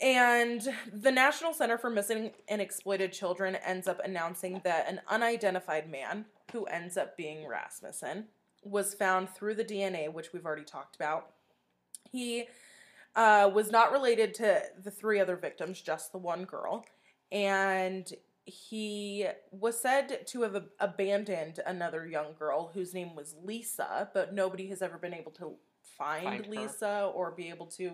And 0.00 0.66
the 0.92 1.12
National 1.12 1.52
Center 1.52 1.78
for 1.78 1.90
Missing 1.90 2.32
and 2.48 2.60
Exploited 2.60 3.12
Children 3.12 3.56
ends 3.56 3.86
up 3.86 4.00
announcing 4.04 4.60
that 4.64 4.88
an 4.88 5.00
unidentified 5.08 5.88
man, 5.88 6.24
who 6.52 6.64
ends 6.64 6.96
up 6.96 7.16
being 7.16 7.46
Rasmussen, 7.46 8.26
was 8.64 8.94
found 8.94 9.30
through 9.30 9.54
the 9.54 9.64
DNA, 9.64 10.12
which 10.12 10.32
we've 10.32 10.46
already 10.46 10.64
talked 10.64 10.96
about. 10.96 11.30
He 12.10 12.46
uh, 13.14 13.50
was 13.52 13.70
not 13.70 13.92
related 13.92 14.34
to 14.34 14.62
the 14.82 14.90
three 14.90 15.20
other 15.20 15.36
victims, 15.36 15.80
just 15.80 16.12
the 16.12 16.18
one 16.18 16.44
girl. 16.44 16.84
And 17.30 18.10
he 18.44 19.26
was 19.50 19.78
said 19.78 20.26
to 20.26 20.42
have 20.42 20.56
ab- 20.56 20.70
abandoned 20.80 21.60
another 21.66 22.06
young 22.06 22.32
girl 22.38 22.70
whose 22.72 22.94
name 22.94 23.14
was 23.14 23.34
Lisa, 23.42 24.08
but 24.14 24.34
nobody 24.34 24.68
has 24.68 24.80
ever 24.80 24.96
been 24.96 25.12
able 25.12 25.32
to 25.32 25.52
find, 25.98 26.24
Find 26.24 26.46
her. 26.46 26.50
Lisa 26.50 27.10
or 27.14 27.30
be 27.32 27.48
able 27.50 27.66
to. 27.66 27.92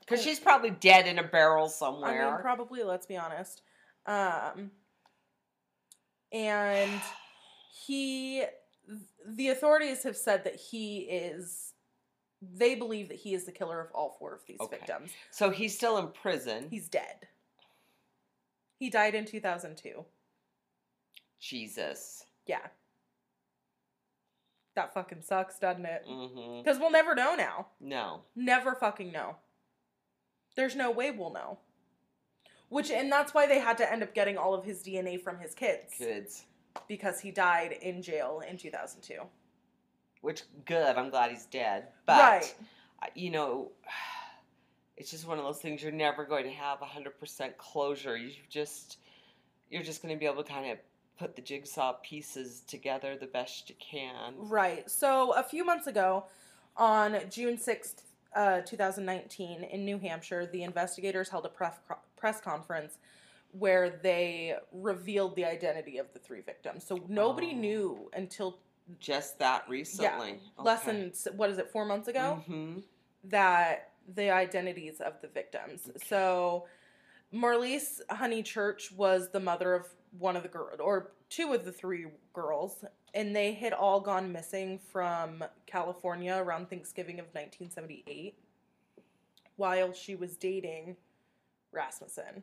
Because 0.00 0.22
she's 0.22 0.38
probably 0.38 0.70
dead 0.70 1.06
in 1.06 1.18
a 1.18 1.22
barrel 1.24 1.68
somewhere. 1.68 2.28
I 2.28 2.30
mean, 2.32 2.40
probably. 2.40 2.82
Let's 2.82 3.06
be 3.06 3.16
honest. 3.16 3.62
Um, 4.06 4.70
and 6.32 7.00
he, 7.86 8.44
the 9.26 9.48
authorities 9.48 10.02
have 10.04 10.16
said 10.16 10.44
that 10.44 10.56
he 10.56 10.98
is. 11.00 11.74
They 12.40 12.74
believe 12.76 13.08
that 13.08 13.16
he 13.18 13.34
is 13.34 13.44
the 13.44 13.52
killer 13.52 13.80
of 13.80 13.90
all 13.92 14.16
four 14.18 14.32
of 14.34 14.40
these 14.46 14.60
Okay. 14.60 14.76
victims. 14.76 15.10
so 15.30 15.50
he's 15.50 15.74
still 15.76 15.98
in 15.98 16.08
prison. 16.08 16.68
He's 16.70 16.88
dead. 16.88 17.26
He 18.78 18.90
died 18.90 19.14
in 19.16 19.24
2002. 19.24 20.04
Jesus. 21.40 22.24
Yeah. 22.46 22.60
That 24.76 24.94
fucking 24.94 25.22
sucks, 25.22 25.58
doesn't 25.58 25.84
it? 25.84 26.04
hmm 26.06 26.58
Because 26.62 26.78
we'll 26.78 26.92
never 26.92 27.14
know 27.16 27.34
now. 27.34 27.66
No. 27.80 28.22
Never 28.36 28.74
fucking 28.76 29.10
know. 29.10 29.36
There's 30.54 30.76
no 30.76 30.90
way 30.92 31.10
we'll 31.10 31.32
know. 31.32 31.58
Which, 32.68 32.90
and 32.90 33.10
that's 33.10 33.34
why 33.34 33.46
they 33.46 33.58
had 33.58 33.78
to 33.78 33.90
end 33.92 34.02
up 34.02 34.14
getting 34.14 34.36
all 34.38 34.54
of 34.54 34.64
his 34.64 34.82
DNA 34.82 35.20
from 35.20 35.38
his 35.38 35.54
kids. 35.54 35.94
Kids. 35.96 36.44
Because 36.86 37.20
he 37.20 37.30
died 37.30 37.72
in 37.82 38.02
jail 38.02 38.42
in 38.48 38.56
2002. 38.56 39.20
Which 40.20 40.42
good. 40.64 40.96
I'm 40.96 41.10
glad 41.10 41.30
he's 41.30 41.46
dead. 41.46 41.88
But 42.06 42.18
right. 42.18 42.54
You 43.14 43.30
know, 43.30 43.70
it's 44.96 45.10
just 45.10 45.26
one 45.26 45.38
of 45.38 45.44
those 45.44 45.58
things 45.58 45.82
you're 45.82 45.92
never 45.92 46.24
going 46.24 46.44
to 46.44 46.50
have 46.50 46.80
100% 46.80 47.56
closure. 47.56 48.16
You 48.16 48.32
just 48.48 48.98
you're 49.70 49.82
just 49.82 50.02
going 50.02 50.14
to 50.14 50.18
be 50.18 50.26
able 50.26 50.42
to 50.42 50.50
kind 50.50 50.70
of 50.70 50.78
put 51.18 51.36
the 51.36 51.42
jigsaw 51.42 51.94
pieces 52.02 52.62
together 52.66 53.16
the 53.16 53.26
best 53.26 53.68
you 53.68 53.74
can. 53.78 54.34
Right. 54.36 54.88
So 54.88 55.32
a 55.32 55.42
few 55.42 55.64
months 55.64 55.86
ago, 55.86 56.24
on 56.76 57.18
June 57.28 57.56
6th, 57.56 58.02
uh, 58.36 58.60
2019, 58.60 59.64
in 59.64 59.84
New 59.84 59.98
Hampshire, 59.98 60.46
the 60.46 60.62
investigators 60.62 61.28
held 61.28 61.44
a 61.44 61.48
press, 61.48 61.78
press 62.16 62.40
conference 62.40 62.98
where 63.52 63.90
they 64.02 64.56
revealed 64.72 65.34
the 65.36 65.44
identity 65.44 65.98
of 65.98 66.12
the 66.12 66.18
three 66.18 66.40
victims. 66.40 66.84
So 66.84 67.00
nobody 67.08 67.52
Oh. 67.52 67.56
knew 67.58 68.10
until 68.12 68.58
Just 69.00 69.38
that 69.38 69.68
recently. 69.68 70.40
less 70.58 70.84
than, 70.84 71.12
what 71.36 71.50
is 71.50 71.58
it, 71.58 71.70
four 71.70 71.84
months 71.84 72.08
ago? 72.08 72.42
hmm 72.46 72.80
that 73.24 73.92
the 74.14 74.30
identities 74.30 75.00
of 75.00 75.20
the 75.20 75.28
victims. 75.28 75.88
Okay. 75.88 75.98
So 76.06 76.66
Marlyse 77.34 78.00
Honeychurch 78.10 78.92
was 78.92 79.28
the 79.30 79.40
mother 79.40 79.74
of 79.74 79.86
one 80.18 80.36
of 80.36 80.42
the 80.44 80.48
girls, 80.48 80.78
or 80.80 81.10
two 81.28 81.52
of 81.52 81.64
the 81.64 81.72
three 81.72 82.06
girls, 82.32 82.84
and 83.12 83.34
they 83.36 83.52
had 83.52 83.72
all 83.74 84.00
gone 84.00 84.32
missing 84.32 84.78
from 84.78 85.44
California 85.66 86.34
around 86.36 86.70
Thanksgiving 86.70 87.18
of 87.18 87.26
1978 87.34 88.34
while 89.56 89.92
she 89.92 90.14
was 90.14 90.36
dating 90.36 90.96
Rasmussen. 91.72 92.42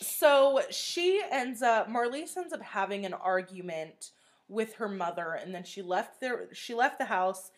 So 0.00 0.60
she 0.70 1.22
ends 1.30 1.62
up 1.62 1.88
Marlyse 1.88 2.36
ends 2.36 2.52
up 2.52 2.62
having 2.62 3.06
an 3.06 3.14
argument 3.14 4.10
with 4.48 4.74
her 4.74 4.88
mother 4.88 5.38
and 5.40 5.54
then 5.54 5.64
she 5.64 5.80
left 5.80 6.20
there 6.20 6.48
she 6.52 6.74
left 6.74 6.98
the 6.98 7.04
house 7.04 7.50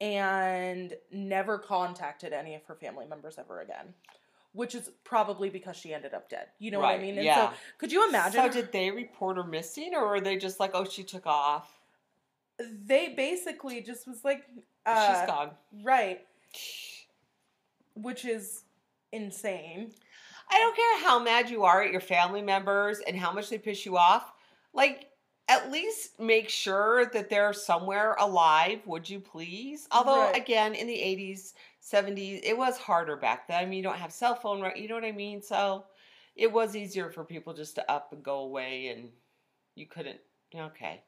and 0.00 0.92
never 1.10 1.58
contacted 1.58 2.32
any 2.32 2.54
of 2.54 2.62
her 2.64 2.74
family 2.74 3.06
members 3.06 3.38
ever 3.38 3.60
again. 3.60 3.94
Which 4.52 4.74
is 4.74 4.90
probably 5.04 5.50
because 5.50 5.76
she 5.76 5.92
ended 5.92 6.14
up 6.14 6.30
dead. 6.30 6.46
You 6.58 6.70
know 6.70 6.80
what 6.80 6.94
I 6.94 6.98
mean? 6.98 7.16
And 7.16 7.24
yeah. 7.24 7.50
so 7.50 7.56
could 7.78 7.92
you 7.92 8.08
imagine 8.08 8.42
So 8.42 8.48
did 8.48 8.72
they 8.72 8.90
report 8.90 9.36
her 9.36 9.44
missing, 9.44 9.92
or 9.94 10.08
were 10.08 10.20
they 10.20 10.38
just 10.38 10.60
like, 10.60 10.70
oh, 10.72 10.86
she 10.86 11.02
took 11.02 11.26
off? 11.26 11.78
they 12.58 13.08
basically 13.10 13.80
just 13.80 14.06
was 14.06 14.24
like 14.24 14.44
uh, 14.84 15.18
She's 15.18 15.26
gone. 15.26 15.50
right, 15.82 16.20
which 17.94 18.24
is 18.24 18.64
insane. 19.12 19.92
I 20.50 20.58
don't 20.58 20.76
care 20.76 21.00
how 21.08 21.18
mad 21.18 21.50
you 21.50 21.64
are 21.64 21.82
at 21.82 21.92
your 21.92 22.00
family 22.00 22.42
members 22.42 23.00
and 23.00 23.16
how 23.16 23.32
much 23.32 23.50
they 23.50 23.58
piss 23.58 23.84
you 23.84 23.96
off. 23.96 24.32
Like, 24.72 25.10
at 25.48 25.70
least 25.70 26.18
make 26.18 26.48
sure 26.48 27.06
that 27.06 27.30
they're 27.30 27.52
somewhere 27.52 28.14
alive, 28.18 28.80
would 28.86 29.08
you 29.08 29.20
please? 29.20 29.86
Although, 29.92 30.26
Right. 30.26 30.36
again, 30.36 30.74
in 30.74 30.86
the 30.86 31.00
80s, 31.00 31.54
70s, 31.80 32.40
it 32.42 32.56
was 32.56 32.76
harder 32.76 33.16
back 33.16 33.46
then. 33.46 33.62
I 33.62 33.64
mean, 33.66 33.76
you 33.78 33.82
don't 33.82 33.98
have 33.98 34.12
cell 34.12 34.34
phone, 34.34 34.60
right? 34.60 34.76
You 34.76 34.88
know 34.88 34.96
what 34.96 35.04
I 35.04 35.12
mean? 35.12 35.40
So 35.40 35.86
it 36.34 36.50
was 36.50 36.74
easier 36.74 37.10
for 37.10 37.24
people 37.24 37.54
just 37.54 37.76
to 37.76 37.90
up 37.90 38.12
and 38.12 38.22
go 38.22 38.40
away, 38.40 38.88
and 38.88 39.10
you 39.76 39.86
couldn't. 39.86 40.20
Okay. 40.54 41.02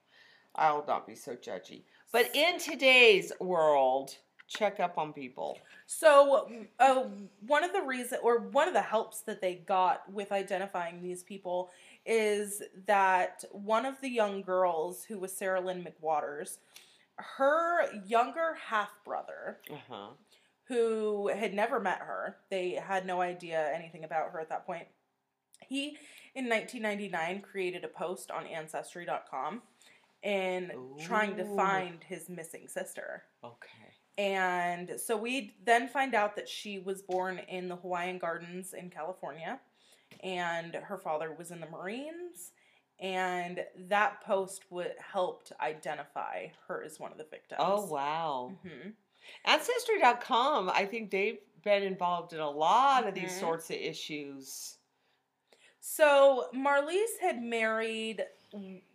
I'll 0.55 0.85
not 0.87 1.07
be 1.07 1.15
so 1.15 1.35
judgy. 1.35 1.85
But 2.13 2.35
in 2.35 2.59
today's 2.59 3.33
world, 3.41 4.17
check 4.49 4.81
up 4.81 4.99
on 4.99 5.13
people. 5.13 5.59
So, 5.87 6.49
uh, 6.81 7.05
one 7.47 7.63
of 7.65 7.73
the 7.73 7.83
reason 7.83 8.19
or 8.23 8.39
one 8.41 8.67
of 8.69 8.75
the 8.75 8.83
helps 8.83 9.21
that 9.23 9.41
they 9.41 9.55
got 9.57 10.11
with 10.13 10.33
identifying 10.33 11.03
these 11.03 11.23
people 11.23 11.71
is 12.07 12.63
that 12.87 13.45
one 13.53 13.85
of 13.87 14.01
the 14.01 14.09
young 14.09 14.43
girls 14.43 15.05
who 15.05 15.19
was 15.19 15.33
Sarah 15.37 15.61
Lynn 15.61 15.87
McWaters, 15.87 16.59
her 17.17 17.93
younger 18.07 18.57
half 18.69 18.91
brother, 19.05 19.59
Uh 19.71 19.77
huh. 19.89 20.07
who 20.65 21.29
had 21.29 21.53
never 21.55 21.81
met 21.81 21.99
her, 22.01 22.37
they 22.51 22.73
had 22.73 23.07
no 23.07 23.21
idea 23.21 23.71
anything 23.75 24.05
about 24.05 24.31
her 24.33 24.41
at 24.41 24.49
that 24.49 24.67
point. 24.67 24.87
He, 25.67 25.97
in 26.35 26.49
1999, 26.49 27.41
created 27.43 27.85
a 27.85 27.89
post 27.89 28.31
on 28.31 28.47
Ancestry.com 28.47 29.63
and 30.23 30.73
trying 31.01 31.37
to 31.37 31.45
find 31.57 32.03
his 32.05 32.29
missing 32.29 32.67
sister. 32.69 33.25
Okay. 33.45 33.88
And 34.19 35.01
so 35.01 35.17
we 35.17 35.55
then 35.65 35.89
find 35.89 36.15
out 36.15 36.35
that 36.37 36.49
she 36.49 36.81
was 36.81 37.01
born 37.03 37.39
in 37.49 37.69
the 37.69 37.77
Hawaiian 37.77 38.19
Gardens 38.19 38.75
in 38.75 38.91
California, 38.91 39.61
and 40.25 40.75
her 40.75 40.99
father 40.99 41.33
was 41.33 41.53
in 41.53 41.61
the 41.61 41.69
Marines. 41.69 42.51
And 43.01 43.65
that 43.89 44.21
post 44.23 44.65
would 44.71 44.95
helped 44.99 45.53
identify 45.61 46.49
her 46.67 46.83
as 46.83 46.99
one 46.99 47.13
of 47.13 47.19
the 47.19 47.27
victims. 47.31 47.61
Oh 47.63 47.87
wow. 47.87 48.53
hmm 48.63 48.91
Ancestry.com, 49.45 50.71
I 50.71 50.85
think 50.87 51.11
they've 51.11 51.39
been 51.63 51.83
involved 51.85 52.33
in 52.33 52.41
a 52.41 52.51
lot 52.51 53.07
of 53.07 53.15
these 53.15 53.31
Mhm. 53.31 53.41
sorts 53.41 53.71
of 53.71 53.77
issues. 53.77 54.79
So 55.81 56.49
Marlyse 56.55 57.19
had 57.21 57.41
married 57.41 58.25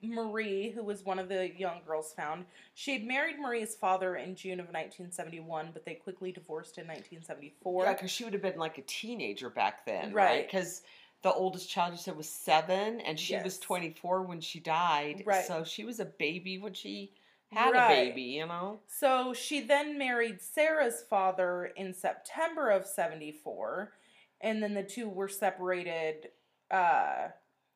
Marie, 0.01 0.71
who 0.71 0.83
was 0.83 1.03
one 1.03 1.19
of 1.19 1.29
the 1.29 1.51
young 1.57 1.81
girls 1.85 2.13
found. 2.13 2.45
She 2.73 2.93
had 2.93 3.03
married 3.03 3.39
Marie's 3.39 3.75
father 3.75 4.15
in 4.15 4.35
June 4.35 4.59
of 4.59 4.67
1971, 4.67 5.69
but 5.73 5.85
they 5.85 5.93
quickly 5.95 6.31
divorced 6.31 6.77
in 6.77 6.87
1974. 6.87 7.85
Yeah, 7.85 7.93
because 7.93 8.11
she 8.11 8.23
would 8.23 8.33
have 8.33 8.41
been 8.41 8.57
like 8.57 8.77
a 8.77 8.83
teenager 8.83 9.49
back 9.49 9.85
then, 9.85 10.13
Right. 10.13 10.25
right? 10.25 10.45
Because 10.47 10.81
the 11.21 11.33
oldest 11.33 11.69
child 11.69 11.93
you 11.93 11.97
said 11.97 12.17
was 12.17 12.29
seven, 12.29 12.99
and 13.01 13.19
she 13.19 13.37
was 13.37 13.59
24 13.59 14.23
when 14.23 14.41
she 14.41 14.59
died. 14.59 15.23
Right. 15.25 15.45
So 15.45 15.63
she 15.63 15.85
was 15.85 15.99
a 15.99 16.05
baby 16.05 16.57
when 16.57 16.73
she 16.73 17.13
had 17.51 17.71
Right. 17.71 17.83
a 17.85 18.05
baby, 18.05 18.21
you 18.23 18.45
know? 18.45 18.81
So 18.87 19.33
she 19.33 19.61
then 19.61 19.97
married 19.97 20.41
Sarah's 20.41 21.03
father 21.03 21.65
in 21.77 21.93
September 21.93 22.71
of 22.71 22.85
74, 22.85 23.93
and 24.41 24.61
then 24.61 24.73
the 24.73 24.83
two 24.83 25.07
were 25.07 25.29
separated. 25.29 26.31
Uh, 26.71 27.29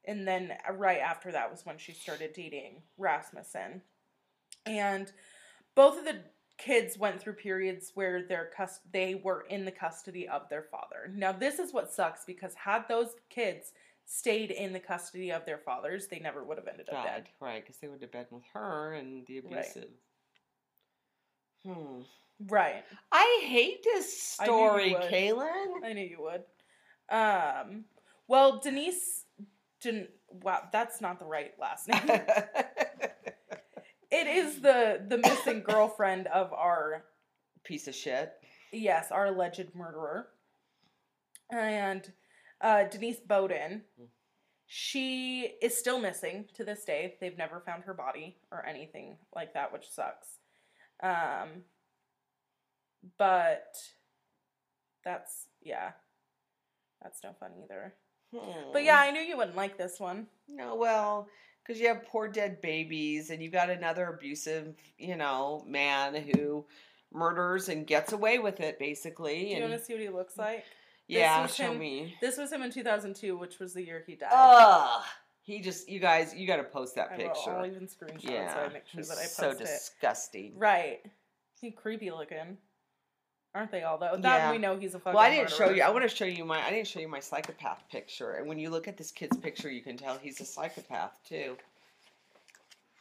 and 0.08 0.28
then 0.28 0.54
right 0.74 1.00
after 1.00 1.32
that 1.32 1.52
was 1.52 1.66
when 1.66 1.78
she 1.78 1.92
started 1.92 2.34
dating 2.34 2.82
Rasmussen. 2.98 3.82
And 4.66 5.12
both 5.76 6.00
of 6.00 6.06
the 6.06 6.18
kids 6.58 6.98
went 6.98 7.22
through 7.22 7.34
periods 7.34 7.92
where 7.94 8.24
their 8.24 8.50
cus- 8.58 8.80
they 8.92 9.16
were 9.16 9.46
in 9.50 9.64
the 9.66 9.72
custody 9.72 10.28
of 10.28 10.50
their 10.50 10.64
father. 10.64 11.12
Now 11.14 11.32
this 11.32 11.60
is 11.60 11.72
what 11.74 11.92
sucks 11.94 12.26
because 12.26 12.54
had 12.56 12.88
those 12.88 13.10
kids 13.30 13.74
stayed 14.06 14.52
in 14.52 14.74
the 14.74 14.80
custody 14.80 15.32
of 15.32 15.46
their 15.46 15.58
fathers, 15.60 16.08
they 16.08 16.20
never 16.20 16.44
would 16.44 16.58
have 16.58 16.68
ended 16.68 16.88
up 16.90 16.96
Died, 17.04 17.06
dead. 17.06 17.28
right? 17.40 17.62
Because 17.64 17.78
they 17.80 17.88
would 17.90 18.02
have 18.02 18.12
been 18.12 18.26
with 18.32 18.44
her 18.54 18.94
and 18.94 19.28
the 19.28 19.42
Right. 19.42 19.60
abusive. 19.66 19.90
Hmm. 21.64 22.02
Right. 22.48 22.84
I 23.12 23.44
hate 23.46 23.84
this 23.84 24.38
I 24.40 24.46
story, 24.46 24.94
would. 24.94 25.02
Kalynne. 25.04 25.84
I 25.84 25.94
knew 25.94 26.06
you 26.06 26.22
would. 26.22 26.44
Um, 27.10 27.86
well, 28.28 28.60
Denise 28.60 29.26
didn't. 29.82 30.10
Wow, 30.30 30.64
that's 30.72 31.02
not 31.02 31.20
the 31.20 31.26
right 31.26 31.54
last 31.60 31.88
name. 31.90 32.02
it 34.12 34.28
is 34.28 34.62
the 34.62 35.02
the 35.08 35.18
missing 35.18 35.62
girlfriend 35.62 36.28
of 36.28 36.52
our 36.54 37.06
Piece 37.64 37.88
of 37.88 37.96
shit. 37.96 38.32
yes, 38.72 39.12
our 39.12 39.26
alleged 39.28 39.76
murderer, 39.76 40.28
and 41.52 42.12
uh, 42.62 42.84
Denise 42.86 43.20
Beaudin. 43.28 43.82
She 44.70 45.54
is 45.62 45.78
still 45.78 46.00
missing 46.00 46.46
to 46.56 46.64
this 46.66 46.84
day. 46.84 47.16
They've 47.22 47.38
never 47.38 47.62
found 47.66 47.84
her 47.84 47.94
body 47.94 48.36
or 48.52 48.66
anything 48.66 49.16
like 49.34 49.54
that, 49.54 49.72
which 49.72 49.90
sucks. 49.90 50.28
Um, 51.02 51.64
but 53.18 53.76
that's 55.06 55.48
yeah, 55.62 55.92
that's 57.02 57.24
no 57.24 57.32
fun 57.40 57.52
either. 57.64 57.94
But 58.32 58.84
yeah, 58.84 59.02
hmm. 59.04 59.10
I 59.10 59.12
knew 59.12 59.22
you 59.22 59.38
wouldn't 59.38 59.56
like 59.56 59.78
this 59.78 60.00
one. 60.00 60.28
No, 60.48 60.76
well, 60.76 61.28
because 61.64 61.80
you 61.80 61.88
have 61.88 62.06
poor 62.06 62.28
dead 62.28 62.62
babies, 62.62 63.30
and 63.30 63.42
you 63.42 63.50
got 63.50 63.70
another 63.70 64.08
abusive, 64.08 64.76
you 64.98 65.16
know, 65.16 65.64
man 65.68 66.16
who 66.16 66.66
murders 67.12 67.70
and 67.70 67.88
gets 67.88 68.14
away 68.14 68.40
with 68.40 68.60
it, 68.60 68.80
basically. 68.80 69.40
Do 69.42 69.48
you 69.48 69.56
and 69.56 69.70
want 69.70 69.80
to 69.80 69.86
see 69.86 69.94
what 69.94 70.02
he 70.02 70.10
looks 70.10 70.38
like? 70.38 70.66
yeah, 71.08 71.46
show 71.48 71.72
him- 71.72 71.80
me. 71.80 72.16
This 72.22 72.38
was 72.38 72.52
him 72.52 72.62
in 72.62 72.72
2002, 72.72 73.38
which 73.38 73.60
was 73.60 73.74
the 73.74 73.84
year 73.84 74.04
he 74.06 74.16
died. 74.16 74.30
Ugh. 74.32 75.04
He 75.42 75.62
just, 75.62 75.88
you 75.88 76.02
guys, 76.02 76.36
you 76.36 76.46
got 76.46 76.58
to 76.58 76.64
post 76.64 76.96
that 76.96 77.10
I 77.10 77.18
will, 77.18 77.30
picture. 77.30 77.52
I'll 77.52 77.66
even 77.66 77.88
screenshot 77.88 78.30
yeah, 78.30 78.54
so 78.54 78.60
I 78.60 78.68
make 78.68 78.86
sure 78.86 79.02
that 79.02 79.18
I 79.18 79.22
post 79.22 79.36
so 79.38 79.50
it. 79.52 79.60
disgusting. 79.60 80.54
Right. 80.58 81.00
He 81.62 81.72
creepy 81.72 82.12
looking. 82.12 82.58
Aren't 83.58 83.72
they 83.72 83.82
all 83.82 83.98
though? 83.98 84.16
That 84.18 84.38
Yeah. 84.38 84.52
we 84.52 84.60
know 84.60 84.78
he's 84.78 84.94
a 84.94 85.00
fucking 85.00 85.16
Well, 85.16 85.24
I 85.26 85.32
didn't 85.32 85.50
show 85.50 85.72
you. 85.72 85.82
I 85.82 85.90
want 85.90 86.08
to 86.08 86.16
show 86.16 86.26
you 86.26 86.46
my. 86.46 86.64
I 86.64 86.70
didn't 86.70 86.88
show 86.88 87.00
you 87.00 87.08
my 87.08 87.20
psychopath 87.20 87.82
picture. 87.90 88.34
And 88.34 88.48
when 88.48 88.60
you 88.60 88.70
look 88.70 88.88
at 88.88 88.98
this 88.98 89.10
kid's 89.10 89.36
picture, 89.36 89.72
you 89.72 89.82
can 89.82 89.98
tell 89.98 90.16
he's 90.20 90.40
a 90.40 90.46
psychopath 90.46 91.12
too. 91.28 91.58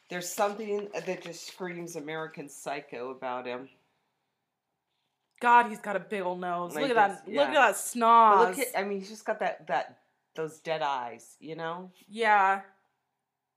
There's 0.09 0.29
something 0.33 0.89
that 0.95 1.23
just 1.23 1.47
screams 1.47 1.97
American 1.97 2.49
Psycho 2.49 3.11
about 3.11 3.45
him. 3.45 3.69
God, 5.41 5.67
he's 5.69 5.81
got 5.81 5.95
a 5.97 6.01
big 6.01 6.23
old 6.23 6.41
nose. 6.41 6.75
Like 6.75 6.83
look 6.89 6.91
at 6.93 6.97
that. 6.97 7.27
this, 7.27 7.35
Look 7.37 7.49
at 7.49 7.55
that 7.55 7.75
snoz. 7.75 8.49
look 8.49 8.59
at, 8.59 8.79
I 8.79 8.83
mean, 8.85 9.01
he's 9.01 9.11
just 9.11 9.27
got 9.27 9.41
that 9.41 9.67
that 9.67 9.99
those 10.35 10.59
dead 10.61 10.81
eyes. 10.81 11.37
You 11.39 11.57
know? 11.57 11.91
yeah. 12.09 12.63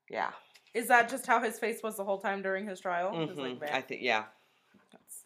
Yeah. 0.10 0.32
Is 0.74 0.88
that 0.90 1.08
just 1.10 1.26
how 1.26 1.42
his 1.42 1.58
face 1.60 1.82
was 1.82 1.96
the 1.96 2.04
whole 2.04 2.20
time 2.20 2.42
during 2.42 2.68
his 2.68 2.80
trial? 2.82 3.12
Mhm. 3.14 3.62
like, 3.62 3.72
I 3.72 3.82
think. 3.82 4.02
Yeah. 4.02 4.26
that's- 4.92 5.24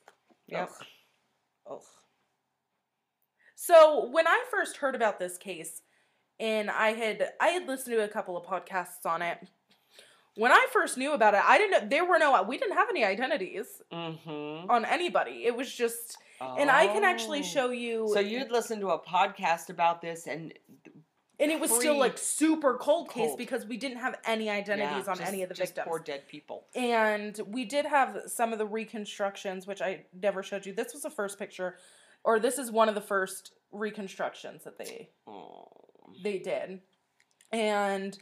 Yep. 0.47 0.69
Ugh. 0.69 0.86
Ugh. 1.69 1.82
So 3.56 4.10
when 4.12 4.28
I 4.28 4.43
first 4.52 4.78
heard 4.78 4.95
about 4.95 5.19
this 5.19 5.38
case, 5.38 5.82
and 6.39 6.69
I 6.69 6.93
had 6.93 7.30
I 7.39 7.49
had 7.49 7.67
listened 7.67 7.95
to 7.95 8.04
a 8.04 8.08
couple 8.08 8.36
of 8.36 8.45
podcasts 8.45 9.06
on 9.06 9.21
it. 9.21 9.38
When 10.36 10.52
I 10.52 10.65
first 10.73 10.97
knew 10.97 11.13
about 11.13 11.36
it, 11.36 11.41
I 11.45 11.60
didn't. 11.60 11.84
know 11.84 11.89
There 11.89 12.06
were 12.06 12.17
no. 12.17 12.41
We 12.43 12.58
didn't 12.58 12.76
have 12.76 12.89
any 12.89 13.06
identities 13.06 13.67
Mm-hmm. 13.91 14.69
on 14.69 14.84
anybody. 14.84 15.43
It 15.45 15.56
was 15.56 15.71
just, 15.71 16.17
and 16.41 16.71
I 16.71 16.88
can 16.88 17.04
actually 17.04 17.39
Oh. 17.41 17.43
show 17.43 17.69
you. 17.69 18.10
So 18.13 18.19
you'd 18.19 18.52
listen 18.52 18.80
to 18.80 18.89
a 18.89 18.99
podcast 18.99 19.69
about 19.69 20.02
this, 20.02 20.26
and 20.28 20.52
and 21.43 21.51
it 21.51 21.60
was 21.60 21.69
still 21.71 21.97
like 21.97 22.17
super 22.17 22.75
cold 22.77 23.10
case 23.10 23.27
Cold. 23.27 23.38
because 23.38 23.65
we 23.65 23.77
didn't 23.77 23.97
have 23.99 24.15
any 24.25 24.49
identities 24.49 25.06
yeah, 25.06 25.12
on 25.12 25.17
just- 25.17 25.27
any 25.27 25.43
of 25.43 25.49
the 25.49 25.56
just 25.56 25.75
victims. 25.75 25.88
Poor 25.89 25.99
dead 25.99 26.27
people. 26.27 26.65
And 26.75 27.39
we 27.47 27.65
did 27.65 27.86
have 27.86 28.17
some 28.27 28.53
of 28.53 28.60
the 28.60 28.65
reconstructions, 28.65 29.67
which 29.67 29.82
I 29.82 30.06
never 30.13 30.41
showed 30.43 30.65
you. 30.65 30.73
This 30.73 30.93
was 30.93 31.03
the 31.03 31.10
first 31.10 31.38
picture, 31.38 31.77
or 32.23 32.39
this 32.39 32.58
is 32.58 32.71
one 32.71 32.89
of 32.89 32.95
the 32.95 33.01
first 33.01 33.53
reconstructions 33.71 34.63
that 34.63 34.77
they 34.77 35.10
Oh. 35.27 35.67
they 36.23 36.39
did. 36.39 36.82
And 37.51 38.17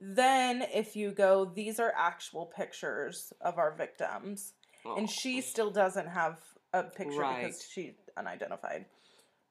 then 0.00 0.62
if 0.62 0.96
you 0.96 1.12
go, 1.12 1.44
these 1.44 1.78
are 1.78 1.92
actual 1.96 2.46
pictures 2.46 3.32
of 3.40 3.58
our 3.58 3.72
victims. 3.74 4.52
And 4.84 5.08
she 5.08 5.40
still 5.40 5.70
doesn't 5.70 6.08
have 6.08 6.42
a 6.74 6.82
picture 6.82 7.18
Right. 7.20 7.44
because 7.46 7.62
she's 7.66 7.94
unidentified. 8.16 8.84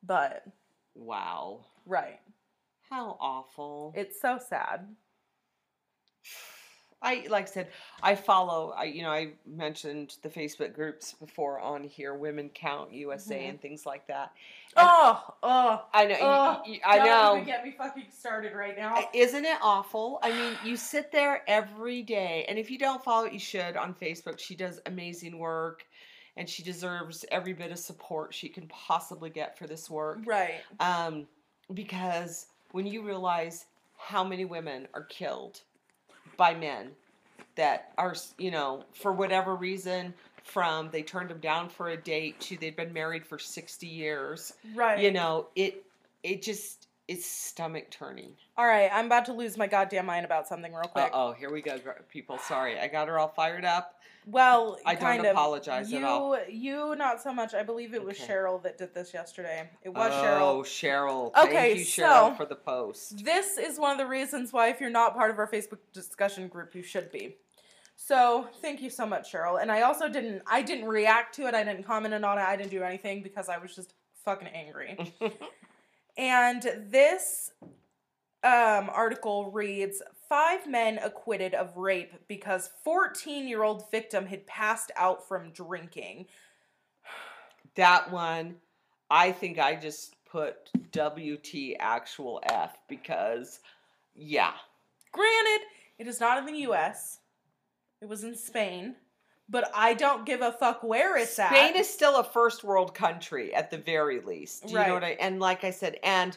But 0.03 0.43
Wow. 0.93 1.65
right. 1.87 2.19
How 2.89 3.17
awful. 3.19 3.93
It's 3.95 4.19
so 4.21 4.37
sad. 4.37 4.87
I 7.05 7.25
like 7.29 7.49
I 7.49 7.51
said, 7.51 7.67
I 8.01 8.15
follow. 8.15 8.73
I 8.77 8.85
you 8.85 9.01
know 9.01 9.09
I 9.11 9.33
mentioned 9.45 10.15
the 10.21 10.29
Facebook 10.29 10.73
groups 10.73 11.13
before 11.19 11.59
on 11.59 11.83
here, 11.83 12.13
Women 12.13 12.49
Count 12.53 12.93
USA 12.93 13.41
Mhm. 13.43 13.49
and 13.49 13.61
things 13.61 13.85
like 13.85 14.07
that. 14.07 14.31
And 14.77 14.87
Oh, 14.89 15.33
oh, 15.43 15.85
I 15.93 16.05
know, 16.05 16.15
you- 16.15 16.21
oh. 16.21 16.61
you- 16.65 16.79
I 16.85 16.97
don't 16.99 17.07
know. 17.07 17.33
even 17.33 17.45
get 17.45 17.65
me 17.65 17.71
fucking 17.71 18.09
started 18.09 18.53
right 18.53 18.77
now. 18.77 19.09
Isn't 19.13 19.43
it 19.43 19.57
awful? 19.61 20.17
I 20.23 20.31
mean, 20.31 20.57
you 20.63 20.77
sit 20.77 21.11
there 21.11 21.43
every 21.45 22.03
day, 22.03 22.45
and 22.47 22.57
if 22.57 22.71
you 22.71 22.77
don't 22.77 23.03
follow 23.03 23.25
it, 23.25 23.33
you 23.33 23.39
should 23.39 23.75
on 23.75 23.93
Facebook. 23.95 24.39
She 24.39 24.55
does 24.55 24.79
amazing 24.85 25.37
work, 25.39 25.85
and 26.37 26.49
she 26.49 26.63
deserves 26.63 27.25
every 27.31 27.51
bit 27.53 27.71
of 27.73 27.79
support 27.79 28.33
she 28.33 28.47
can 28.47 28.65
possibly 28.69 29.29
get 29.29 29.57
for 29.57 29.67
this 29.67 29.89
work. 29.89 30.19
Right. 30.25 30.61
Um, 30.79 31.27
because 31.73 32.47
when 32.73 32.85
you 32.85 33.01
realize 33.03 33.65
how 33.97 34.23
many 34.23 34.43
women 34.43 34.87
are 34.93 35.03
killed 35.03 35.61
by 36.35 36.53
men 36.53 36.89
that 37.55 37.93
are, 37.97 38.15
you 38.37 38.51
know, 38.51 38.83
for 38.93 39.13
whatever 39.13 39.55
reason, 39.55 40.13
from 40.43 40.89
they 40.91 41.03
turned 41.03 41.29
them 41.29 41.39
down 41.39 41.69
for 41.69 41.89
a 41.89 41.95
date 41.97 42.39
to 42.41 42.57
they've 42.57 42.75
been 42.75 42.91
married 42.91 43.25
for 43.25 43.39
60 43.39 43.87
years, 43.87 44.53
Right. 44.75 44.99
you 44.99 45.11
know, 45.11 45.47
it, 45.55 45.85
it 46.23 46.41
just, 46.41 46.87
it's 47.07 47.25
stomach 47.25 47.91
turning. 47.91 48.33
All 48.57 48.65
right, 48.65 48.89
I'm 48.93 49.07
about 49.07 49.25
to 49.25 49.33
lose 49.33 49.57
my 49.57 49.67
goddamn 49.67 50.05
mind 50.05 50.25
about 50.25 50.47
something 50.47 50.73
real 50.73 50.83
quick. 50.83 51.09
oh, 51.13 51.33
here 51.33 51.51
we 51.51 51.61
go, 51.61 51.79
people. 52.09 52.37
Sorry, 52.37 52.79
I 52.79 52.87
got 52.87 53.07
her 53.07 53.19
all 53.19 53.27
fired 53.27 53.65
up. 53.65 53.95
Well, 54.25 54.77
I 54.85 54.93
don't 54.93 55.03
kind 55.03 55.25
of. 55.25 55.31
apologize 55.31 55.91
you, 55.91 55.97
at 55.97 56.03
all. 56.05 56.37
You 56.47 56.95
not 56.95 57.21
so 57.21 57.33
much. 57.33 57.53
I 57.53 57.61
believe 57.61 57.93
it 57.93 58.03
was 58.03 58.17
Okay. 58.17 58.33
Cheryl 58.33 58.63
that 58.63 58.77
did 58.77 58.93
this 58.93 59.13
yesterday. 59.13 59.69
It 59.83 59.89
was 59.89 60.13
oh, 60.13 60.23
Cheryl. 60.23 60.41
Oh, 60.41 60.61
Cheryl. 60.63 61.45
Okay, 61.45 61.75
Thank 61.75 61.79
you, 61.79 61.85
Cheryl, 61.85 62.29
so- 62.29 62.35
for 62.35 62.45
the 62.45 62.55
post. 62.55 63.23
This 63.25 63.57
is 63.57 63.77
one 63.77 63.91
of 63.91 63.97
the 63.97 64.07
reasons 64.07 64.53
why, 64.53 64.69
if 64.69 64.79
you're 64.79 64.89
not 64.89 65.13
part 65.13 65.29
of 65.29 65.39
our 65.39 65.47
Facebook 65.49 65.79
discussion 65.93 66.47
group, 66.47 66.73
you 66.73 66.83
should 66.83 67.11
be. 67.11 67.35
So 67.95 68.47
thank 68.61 68.81
you 68.81 68.89
so 68.89 69.05
much, 69.05 69.31
Cheryl. 69.31 69.61
And 69.61 69.71
I 69.71 69.81
also 69.81 70.09
didn't. 70.09 70.41
I 70.47 70.61
didn't 70.61 70.85
react 70.87 71.35
to 71.35 71.47
it. 71.47 71.53
I 71.53 71.63
didn't 71.63 71.83
comment 71.83 72.13
on 72.13 72.37
it. 72.37 72.41
I 72.41 72.55
didn't 72.55 72.71
do 72.71 72.81
anything 72.81 73.23
because 73.23 73.49
I 73.49 73.57
was 73.57 73.75
just 73.75 73.93
fucking 74.25 74.47
angry. 74.47 75.13
And 76.17 76.61
this 76.89 77.51
um, 78.43 78.89
article 78.91 79.51
reads 79.51 80.01
Five 80.29 80.67
men 80.67 80.99
acquitted 81.03 81.53
of 81.53 81.77
rape 81.77 82.13
because 82.27 82.69
14 82.83 83.47
year 83.47 83.63
old 83.63 83.89
victim 83.91 84.25
had 84.25 84.47
passed 84.47 84.91
out 84.95 85.27
from 85.27 85.51
drinking. 85.51 86.27
that 87.75 88.11
one, 88.11 88.55
I 89.09 89.31
think 89.31 89.59
I 89.59 89.75
just 89.75 90.15
put 90.25 90.69
WT 90.91 91.75
actual 91.79 92.41
F 92.43 92.77
because, 92.87 93.59
yeah. 94.15 94.53
Granted, 95.11 95.67
it 95.99 96.07
is 96.07 96.19
not 96.19 96.39
in 96.39 96.45
the 96.45 96.61
US, 96.71 97.19
it 98.01 98.09
was 98.09 98.23
in 98.23 98.35
Spain, 98.35 98.95
but 99.53 99.71
I 99.75 99.93
don't 99.93 100.25
give 100.25 100.41
a 100.41 100.51
fuck 100.51 100.81
where 100.83 101.15
it's 101.15 101.33
Spain 101.33 101.45
at. 101.45 101.51
Spain 101.51 101.75
is 101.77 101.87
still 101.87 102.17
a 102.17 102.23
first 102.23 102.63
world 102.63 102.95
country 102.95 103.53
at 103.53 103.69
the 103.69 103.77
very 103.77 104.19
least. 104.19 104.63
Do 104.63 104.71
you 104.71 104.77
Right. 104.77 104.87
know 104.87 104.95
what 104.95 105.03
I 105.03 105.11
and 105.11 105.39
like 105.39 105.63
I 105.63 105.69
said, 105.69 105.99
and 106.03 106.35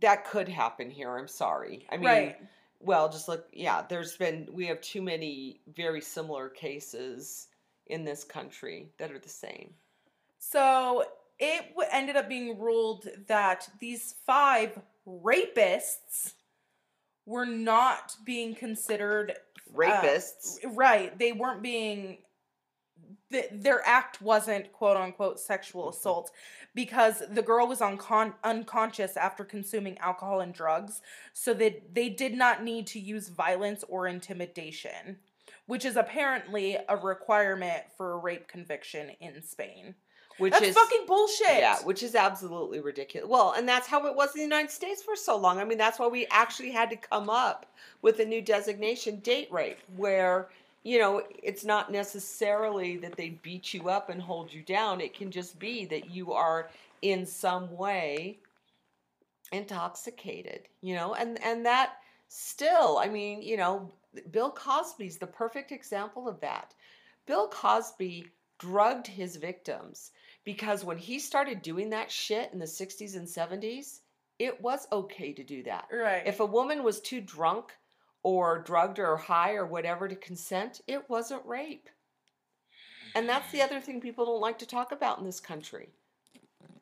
that 0.00 0.24
could 0.24 0.48
happen 0.48 0.88
here. 0.90 1.18
I'm 1.18 1.26
sorry. 1.28 1.86
I 1.90 1.96
mean 1.96 2.06
right. 2.06 2.38
well, 2.78 3.08
just 3.10 3.26
look 3.28 3.48
yeah, 3.52 3.84
there's 3.86 4.16
been 4.16 4.48
we 4.52 4.64
have 4.66 4.80
too 4.80 5.02
many 5.02 5.60
very 5.74 6.00
similar 6.00 6.48
cases 6.48 7.48
in 7.88 8.04
this 8.04 8.22
country 8.22 8.92
that 8.98 9.10
are 9.10 9.18
the 9.18 9.28
same. 9.28 9.74
So 10.38 11.04
it 11.40 11.70
w- 11.70 11.88
ended 11.90 12.14
up 12.14 12.28
being 12.28 12.60
ruled 12.60 13.08
that 13.26 13.68
these 13.80 14.14
five 14.24 14.78
rapists 15.04 16.34
were 17.26 17.46
not 17.46 18.16
being 18.24 18.54
considered 18.54 19.34
Rapists. 19.74 20.58
right. 20.76 21.16
They 21.18 21.32
weren't 21.32 21.62
being. 21.62 22.18
th- 23.32 23.48
Their 23.52 23.86
act 23.86 24.20
wasn't 24.20 24.72
quote 24.72 24.96
unquote 24.96 25.38
sexual 25.38 25.86
Mhm. 25.86 25.90
assault 25.90 26.30
because 26.74 27.22
the 27.28 27.42
girl 27.42 27.66
was 27.66 27.78
uncon- 27.80 28.34
unconscious 28.44 29.16
after 29.16 29.44
consuming 29.44 29.96
alcohol 29.98 30.40
and 30.40 30.52
drugs, 30.54 31.00
so 31.32 31.54
that 31.54 31.94
they 31.94 32.08
did 32.08 32.34
not 32.34 32.62
need 32.62 32.86
to 32.88 32.98
use 33.00 33.28
violence 33.28 33.84
or 33.84 34.06
intimidation, 34.08 35.20
which 35.66 35.84
is 35.84 35.96
apparently 35.96 36.76
a 36.88 36.96
requirement 36.96 37.84
for 37.96 38.12
a 38.12 38.18
rape 38.18 38.48
conviction 38.48 39.10
in 39.20 39.42
Spain. 39.42 39.94
Which 40.38 40.52
That's 40.52 40.68
is 40.68 40.74
fucking 40.74 41.04
bullshit. 41.06 41.58
Yeah, 41.58 41.76
which 41.82 42.02
is 42.02 42.14
absolutely 42.14 42.80
ridiculous. 42.80 43.28
Well, 43.28 43.52
and 43.56 43.68
that's 43.68 43.86
how 43.86 44.06
it 44.06 44.14
was 44.14 44.34
in 44.34 44.38
the 44.38 44.44
United 44.44 44.70
States 44.70 45.02
for 45.02 45.14
so 45.16 45.36
long. 45.36 45.58
I 45.58 45.64
mean, 45.64 45.78
that's 45.78 45.98
why 45.98 46.06
we 46.06 46.26
actually 46.30 46.70
had 46.70 46.90
to 46.90 46.96
come 46.96 47.28
up 47.28 47.66
with 48.02 48.20
a 48.20 48.24
new 48.24 48.40
designation, 48.40 49.20
date 49.20 49.52
rape, 49.52 49.78
where, 49.96 50.48
you 50.82 50.98
know, 50.98 51.22
it's 51.42 51.64
not 51.64 51.92
necessarily 51.92 52.96
that 52.98 53.16
they 53.16 53.30
beat 53.42 53.74
you 53.74 53.90
up 53.90 54.08
and 54.08 54.22
hold 54.22 54.52
you 54.52 54.62
down. 54.62 55.00
It 55.00 55.14
can 55.14 55.30
just 55.30 55.58
be 55.58 55.84
that 55.86 56.10
you 56.10 56.32
are 56.32 56.70
in 57.02 57.26
some 57.26 57.76
way 57.76 58.38
intoxicated, 59.52 60.62
you 60.80 60.94
know, 60.94 61.14
and 61.14 61.42
and 61.44 61.66
that 61.66 61.94
still, 62.28 62.98
I 62.98 63.08
mean, 63.08 63.42
you 63.42 63.56
know, 63.56 63.90
Bill 64.30 64.50
Cosby's 64.50 65.18
the 65.18 65.26
perfect 65.26 65.72
example 65.72 66.28
of 66.28 66.40
that. 66.40 66.74
Bill 67.26 67.48
Cosby 67.48 68.26
drugged 68.58 69.06
his 69.06 69.36
victims 69.36 70.12
because 70.44 70.84
when 70.84 70.98
he 70.98 71.18
started 71.18 71.62
doing 71.62 71.90
that 71.90 72.10
shit 72.10 72.52
in 72.52 72.58
the 72.58 72.64
60s 72.64 73.16
and 73.16 73.26
70s, 73.26 74.00
it 74.38 74.60
was 74.60 74.86
okay 74.90 75.32
to 75.32 75.44
do 75.44 75.62
that. 75.64 75.86
Right. 75.92 76.22
If 76.26 76.40
a 76.40 76.46
woman 76.46 76.82
was 76.82 77.00
too 77.00 77.20
drunk 77.20 77.72
or 78.22 78.62
drugged 78.62 78.98
or 78.98 79.16
high 79.16 79.52
or 79.52 79.66
whatever 79.66 80.08
to 80.08 80.16
consent, 80.16 80.80
it 80.86 81.08
wasn't 81.08 81.44
rape. 81.44 81.88
And 83.14 83.28
that's 83.28 83.50
the 83.52 83.62
other 83.62 83.80
thing 83.80 84.00
people 84.00 84.24
don't 84.24 84.40
like 84.40 84.58
to 84.60 84.66
talk 84.66 84.92
about 84.92 85.18
in 85.18 85.24
this 85.24 85.40
country. 85.40 85.90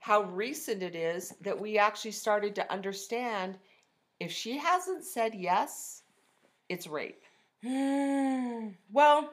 How 0.00 0.22
recent 0.22 0.82
it 0.82 0.94
is 0.94 1.34
that 1.40 1.58
we 1.58 1.78
actually 1.78 2.12
started 2.12 2.54
to 2.54 2.72
understand 2.72 3.58
if 4.20 4.30
she 4.30 4.56
hasn't 4.56 5.04
said 5.04 5.34
yes, 5.34 6.02
it's 6.68 6.86
rape. 6.86 7.22
well, 7.62 9.32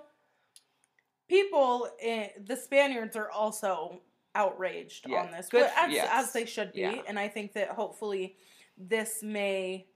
people, 1.28 1.90
eh, 2.02 2.30
the 2.46 2.56
Spaniards 2.56 3.16
are 3.16 3.30
also 3.30 4.02
outraged 4.36 5.08
Yeah, 5.08 5.24
on 5.24 5.32
this, 5.32 5.50
good 5.50 5.62
but 5.64 5.74
as, 5.84 5.92
yes, 5.92 6.08
as 6.12 6.34
they 6.34 6.46
should 6.46 6.74
be. 6.74 6.82
yeah. 6.82 7.02
And 7.08 7.18
I 7.18 7.28
think 7.28 7.54
that 7.54 7.70
hopefully 7.70 8.36
this 8.78 9.24
may, 9.24 9.88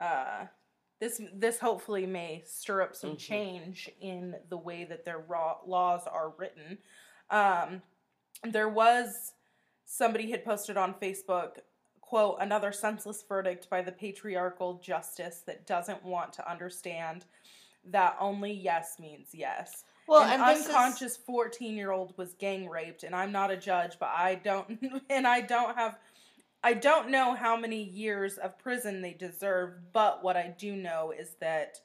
uh, 0.00 0.46
this 0.98 1.20
this 1.34 1.58
hopefully 1.58 2.06
may 2.06 2.42
stir 2.46 2.82
up 2.82 2.94
some 2.96 3.12
Mhm. 3.16 3.18
change 3.18 3.90
in 4.00 4.36
the 4.48 4.56
way 4.56 4.84
that 4.84 5.04
their 5.04 5.18
raw 5.18 5.58
laws 5.64 6.06
are 6.06 6.30
written. 6.30 6.78
Um, 7.30 7.82
there 8.44 8.68
was 8.68 9.34
somebody 9.84 10.30
had 10.30 10.44
posted 10.44 10.76
on 10.76 10.94
Facebook 10.94 11.60
quote 12.00 12.36
another 12.40 12.72
senseless 12.72 13.22
verdict 13.22 13.68
by 13.70 13.80
the 13.82 13.92
patriarchal 13.92 14.74
justice 14.74 15.40
that 15.42 15.66
doesn't 15.66 16.02
want 16.02 16.32
to 16.34 16.50
understand 16.50 17.24
that 17.84 18.16
only 18.20 18.52
yes 18.52 18.98
means 18.98 19.34
yes. 19.34 19.84
Well, 20.12 20.30
An 20.30 20.42
unconscious 20.42 21.16
14 21.16 21.74
year 21.74 21.90
old 21.90 22.12
was 22.18 22.34
gang 22.34 22.68
raped 22.68 23.02
and 23.02 23.14
I'm 23.14 23.32
not 23.32 23.50
a 23.50 23.56
judge, 23.56 23.92
but 23.98 24.10
I 24.14 24.34
don't 24.34 24.78
and 25.10 25.26
I 25.26 25.40
don't 25.40 25.74
have 25.74 25.96
I 26.62 26.74
don't 26.74 27.10
know 27.10 27.34
how 27.34 27.56
many 27.56 27.82
years 27.82 28.36
of 28.38 28.58
prison 28.58 29.00
they 29.00 29.14
deserve, 29.14 29.72
but 29.92 30.22
what 30.22 30.36
I 30.36 30.54
do 30.56 30.76
know 30.76 31.12
is 31.18 31.34
that 31.40 31.80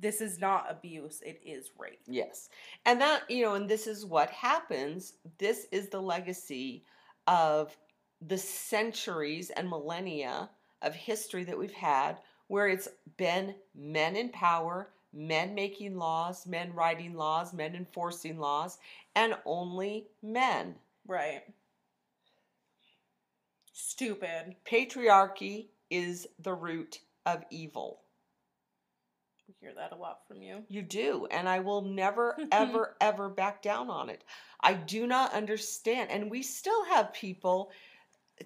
this 0.00 0.20
is 0.20 0.40
not 0.40 0.66
abuse, 0.70 1.20
it 1.20 1.40
is 1.44 1.70
rape. 1.78 2.00
Yes. 2.06 2.48
And 2.86 3.00
that, 3.00 3.30
you 3.30 3.44
know, 3.44 3.54
and 3.54 3.68
this 3.68 3.86
is 3.86 4.06
what 4.06 4.30
happens. 4.30 5.14
This 5.38 5.66
is 5.70 5.88
the 5.88 6.00
legacy 6.00 6.84
of 7.26 7.76
the 8.26 8.38
centuries 8.38 9.50
and 9.50 9.68
millennia 9.68 10.48
of 10.82 10.94
history 10.94 11.44
that 11.44 11.58
we've 11.58 11.72
had 11.72 12.18
where 12.46 12.68
it's 12.68 12.88
been 13.18 13.54
men 13.74 14.16
in 14.16 14.30
power, 14.30 14.88
men 15.12 15.54
making 15.54 15.96
laws, 15.96 16.46
men 16.46 16.72
writing 16.74 17.14
laws, 17.14 17.52
men 17.52 17.74
enforcing 17.74 18.38
laws, 18.38 18.78
and 19.14 19.36
only 19.44 20.06
men. 20.22 20.74
Right. 21.06 21.42
Stupid. 23.72 24.56
Patriarchy 24.70 25.68
is 25.90 26.26
the 26.40 26.54
root 26.54 27.00
of 27.26 27.44
evil. 27.50 28.00
We 29.46 29.54
hear 29.60 29.72
that 29.74 29.92
a 29.92 29.96
lot 29.96 30.20
from 30.28 30.42
you. 30.42 30.62
You 30.68 30.82
do. 30.82 31.26
And 31.30 31.48
I 31.48 31.60
will 31.60 31.82
never, 31.82 32.36
ever, 32.52 32.96
ever 33.00 33.28
back 33.28 33.62
down 33.62 33.88
on 33.88 34.10
it. 34.10 34.24
I 34.60 34.74
do 34.74 35.06
not 35.06 35.32
understand. 35.32 36.10
And 36.10 36.30
we 36.30 36.42
still 36.42 36.84
have 36.86 37.12
people 37.14 37.70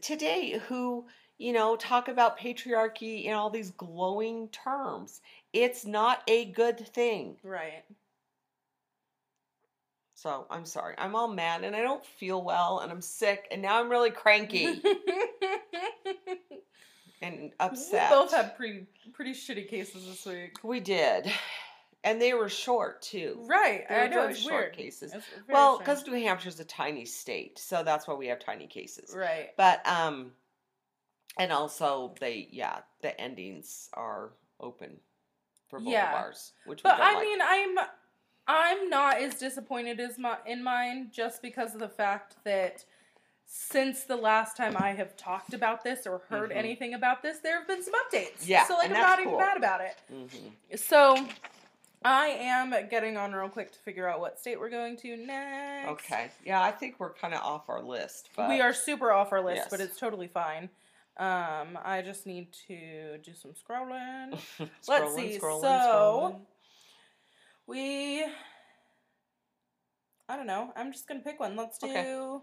today 0.01 0.61
who, 0.68 1.07
you 1.38 1.53
know, 1.53 1.77
talk 1.77 2.09
about 2.09 2.38
patriarchy 2.38 3.25
in 3.25 3.35
all 3.35 3.51
these 3.51 3.70
glowing 3.72 4.48
terms. 4.48 5.20
It's 5.52 5.84
not 5.84 6.22
a 6.28 6.46
good 6.46 6.78
thing. 6.78 7.36
Right. 7.42 7.84
So 10.14 10.46
I'm 10.50 10.64
sorry. 10.64 10.94
I'm 10.98 11.16
all 11.16 11.28
mad 11.28 11.64
and 11.64 11.74
I 11.74 11.80
don't 11.80 12.04
feel 12.04 12.42
well 12.42 12.78
and 12.80 12.92
I'm 12.92 13.02
sick 13.02 13.48
and 13.50 13.60
now 13.60 13.80
I'm 13.80 13.90
really 13.90 14.10
cranky 14.10 14.66
and 17.22 17.50
upset. 17.58 18.10
We 18.10 18.16
both 18.16 18.32
had 18.32 18.56
pretty 18.56 18.86
pretty 19.12 19.32
shitty 19.32 19.68
cases 19.68 20.06
this 20.06 20.24
week. 20.24 20.58
We 20.62 20.78
did. 20.80 21.30
And 22.04 22.20
they 22.20 22.34
were 22.34 22.48
short 22.48 23.02
too. 23.02 23.44
Right. 23.46 23.84
They 23.88 23.94
I 23.94 24.08
know 24.08 24.26
it's 24.28 24.40
short 24.40 24.54
weird. 24.54 24.72
cases. 24.76 25.12
It's 25.12 25.26
Well, 25.48 25.78
because 25.78 26.06
New 26.06 26.14
Hampshire's 26.14 26.58
a 26.58 26.64
tiny 26.64 27.04
state, 27.04 27.58
so 27.58 27.82
that's 27.84 28.08
why 28.08 28.14
we 28.14 28.26
have 28.28 28.40
tiny 28.40 28.66
cases. 28.66 29.14
right. 29.16 29.50
But 29.56 29.86
um, 29.86 30.32
and 31.38 31.52
also 31.52 32.14
they 32.20 32.48
yeah 32.50 32.78
the 33.02 33.18
endings 33.20 33.88
are 33.94 34.30
open 34.60 34.98
Yeah. 35.80 36.30
which 36.66 36.82
But 36.82 37.00
I 37.00 37.14
like. 37.14 37.22
mean, 37.24 37.38
I'm 37.42 37.76
I'm 38.48 38.90
not 38.90 39.18
as 39.18 39.35
disappointed 39.37 40.00
as 40.00 40.18
my 40.18 40.37
in 40.46 40.62
mine 40.64 41.11
just 41.12 41.42
because 41.42 41.74
of 41.74 41.80
the 41.80 41.88
fact 41.88 42.37
that 42.44 42.85
since 43.46 44.04
the 44.04 44.16
last 44.16 44.56
time 44.56 44.76
I 44.76 44.90
have 44.92 45.16
talked 45.16 45.54
about 45.54 45.85
this 45.85 46.06
or 46.06 46.22
heard 46.28 46.50
Mhm. 46.50 46.56
anything 46.56 46.94
about 46.94 47.22
this, 47.22 47.38
there 47.38 47.58
have 47.58 47.68
been 47.68 47.82
some 47.82 47.94
updates. 47.94 48.46
Yeah, 48.46 48.64
So 48.64 48.74
like 48.74 48.87
I'm 48.90 48.94
not 48.94 49.20
even 49.20 49.37
mad 49.37 49.56
about 49.56 49.80
it. 49.82 49.96
Mhm. 50.11 50.78
So 50.78 51.28
I 52.04 52.28
am 52.28 52.70
getting 52.88 53.16
on 53.16 53.32
real 53.32 53.48
quick 53.48 53.70
to 53.72 53.78
figure 53.78 54.08
out 54.08 54.18
what 54.20 54.40
state 54.40 54.58
we're 54.58 54.70
going 54.70 54.96
to 54.98 55.16
next. 55.16 55.88
Okay, 55.90 56.30
yeah, 56.44 56.61
I 56.62 56.72
think 56.72 56.98
we're 56.98 57.12
kind 57.12 57.35
of 57.35 57.42
off 57.42 57.68
our 57.68 57.80
list, 57.80 58.30
but 58.35 58.48
We 58.48 58.61
are 58.61 58.72
super 58.72 59.12
off 59.12 59.32
our 59.32 59.40
list, 59.40 59.70
but 59.70 59.80
it's 59.80 59.98
totally 59.98 60.26
fine. 60.28 60.68
Um, 61.18 61.79
I 61.85 62.03
just 62.05 62.27
need 62.27 62.48
to 62.68 63.18
do 63.18 63.33
some 63.35 63.53
scrolling. 63.53 64.33
Scrolling, 64.59 64.70
Let's 64.88 65.14
see, 65.14 65.38
scrolling, 65.38 65.61
so- 65.61 65.66
scrolling. 65.68 66.40
We. 67.66 68.25
I 70.29 70.37
don't 70.37 70.46
know. 70.46 70.72
I'm 70.77 70.92
just 70.92 71.07
gonna 71.07 71.20
pick 71.20 71.38
one. 71.38 71.55
Let's 71.57 71.79
do 71.79 71.88
Okay. 71.88 72.38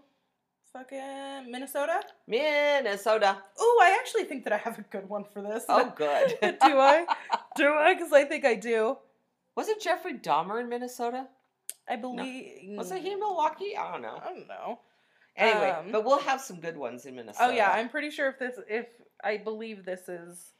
fucking 0.72 1.50
Minnesota. 1.50 2.00
Minnesota. 2.28 3.38
Oh, 3.58 3.80
I 3.82 3.96
actually 4.00 4.24
think 4.24 4.44
that 4.44 4.52
I 4.52 4.58
have 4.58 4.78
a 4.78 4.82
good 4.82 5.08
one 5.08 5.24
for 5.24 5.42
this. 5.42 5.64
Oh, 5.68 5.92
good. 5.96 6.38
do 6.40 6.78
I? 6.78 7.06
Do 7.56 7.74
I? 7.74 7.94
Because 7.94 8.12
I 8.12 8.24
think 8.24 8.44
I 8.44 8.54
do. 8.54 8.96
Was 9.56 9.68
it 9.68 9.80
Jeffrey 9.80 10.14
Dahmer 10.14 10.60
in 10.60 10.68
Minnesota? 10.68 11.26
I 11.88 11.96
believe. 11.96 12.78
Wasn't 12.78 13.02
he 13.02 13.10
in 13.12 13.18
Milwaukee? 13.18 13.76
I 13.76 13.90
don't 13.90 14.02
know. 14.02 14.20
I 14.24 14.28
don't 14.32 14.46
know. 14.48 14.78
Anyway, 15.36 15.70
Um, 15.70 15.90
but 15.92 16.04
we'll 16.04 16.18
have 16.20 16.40
some 16.40 16.60
good 16.60 16.76
ones 16.76 17.06
in 17.06 17.14
Minnesota. 17.16 17.46
Oh 17.46 17.50
yeah, 17.50 17.70
I'm 17.70 17.88
pretty 17.88 18.10
sure 18.10 18.28
if 18.28 18.38
this, 18.38 18.58
if 18.68 18.86
I 19.22 19.36
believe 19.38 19.84
this 19.84 20.08
is 20.08 20.52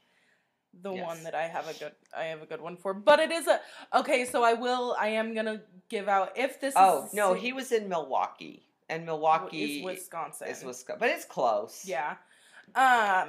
the 0.83 0.93
Yes. 0.93 1.05
one 1.07 1.23
that 1.25 1.35
I 1.35 1.49
have 1.49 1.69
a 1.69 1.75
good, 1.75 1.93
I 2.17 2.25
have 2.25 2.43
a 2.43 2.47
good 2.47 2.61
one 2.61 2.77
for. 2.77 2.95
But 2.95 3.19
it 3.21 3.31
is 3.33 3.47
a 3.49 3.61
okay. 3.95 4.25
So 4.25 4.43
I 4.45 4.55
will. 4.55 4.97
I 4.99 5.09
am 5.09 5.35
gonna 5.35 5.63
give 5.89 6.09
out 6.09 6.33
if 6.37 6.61
this. 6.61 6.75
Oh 6.77 7.07
is 7.07 7.15
no, 7.15 7.35
he 7.35 7.53
was 7.53 7.73
in 7.73 7.89
Milwaukee, 7.89 8.65
and 8.89 9.05
Milwaukee 9.05 9.81
is 9.81 9.85
Wisconsin. 9.85 10.49
is 10.49 10.63
Wisconsin, 10.65 11.01
but 11.01 11.09
it's 11.11 11.25
close. 11.25 11.85
Yeah. 11.87 12.17
Um 12.77 13.27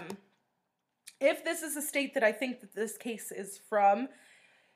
if 1.19 1.43
this 1.43 1.61
is 1.61 1.75
a 1.75 1.81
state 1.81 2.13
that 2.15 2.23
I 2.23 2.31
think 2.31 2.61
that 2.61 2.73
this 2.73 2.97
case 2.97 3.31
is 3.31 3.59
from, 3.69 4.09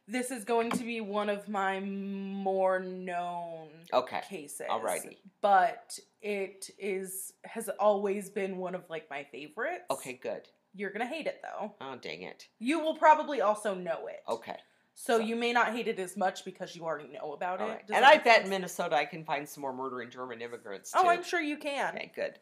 this 0.07 0.31
is 0.31 0.43
going 0.43 0.69
to 0.71 0.83
be 0.83 1.01
one 1.01 1.29
of 1.29 1.47
my 1.49 1.79
more 1.79 2.79
known 2.79 3.69
Okay. 3.93 4.21
cases. 4.29 4.67
Alrighty. 4.69 5.17
But 5.41 5.97
it 6.21 6.69
is 6.77 7.33
has 7.43 7.69
always 7.79 8.29
been 8.29 8.57
one 8.57 8.75
of 8.75 8.83
like 8.89 9.09
my 9.09 9.23
favorites. 9.23 9.85
Okay. 9.91 10.13
Good. 10.13 10.47
You're 10.75 10.91
going 10.91 11.07
to 11.07 11.13
hate 11.13 11.27
it 11.27 11.41
though. 11.41 11.73
Oh 11.81 11.95
dang 11.99 12.21
it. 12.23 12.47
You 12.59 12.79
will 12.79 12.95
probably 12.95 13.41
also 13.41 13.73
know 13.73 14.07
it. 14.07 14.21
Okay. 14.29 14.57
So 14.93 15.17
So- 15.17 15.23
you 15.25 15.35
may 15.35 15.53
not 15.53 15.73
hate 15.73 15.87
it 15.87 15.99
as 15.99 16.15
much 16.15 16.45
because 16.45 16.75
you 16.75 16.83
already 16.85 17.09
know 17.09 17.33
about 17.33 17.61
All 17.61 17.67
it. 17.69 17.71
right. 17.71 17.83
And 17.93 18.05
I 18.05 18.17
bet 18.17 18.43
in? 18.43 18.49
Minnesota 18.49 18.95
I 18.95 19.05
can 19.05 19.23
find 19.25 19.47
some 19.47 19.61
more 19.61 19.73
murdering 19.73 20.09
German 20.11 20.41
immigrants 20.41 20.91
oh, 20.95 21.01
too. 21.01 21.07
Oh, 21.07 21.11
I'm 21.11 21.23
sure 21.23 21.41
you 21.41 21.57
can. 21.57 21.95
Okay. 21.95 22.11
Good. 22.15 22.39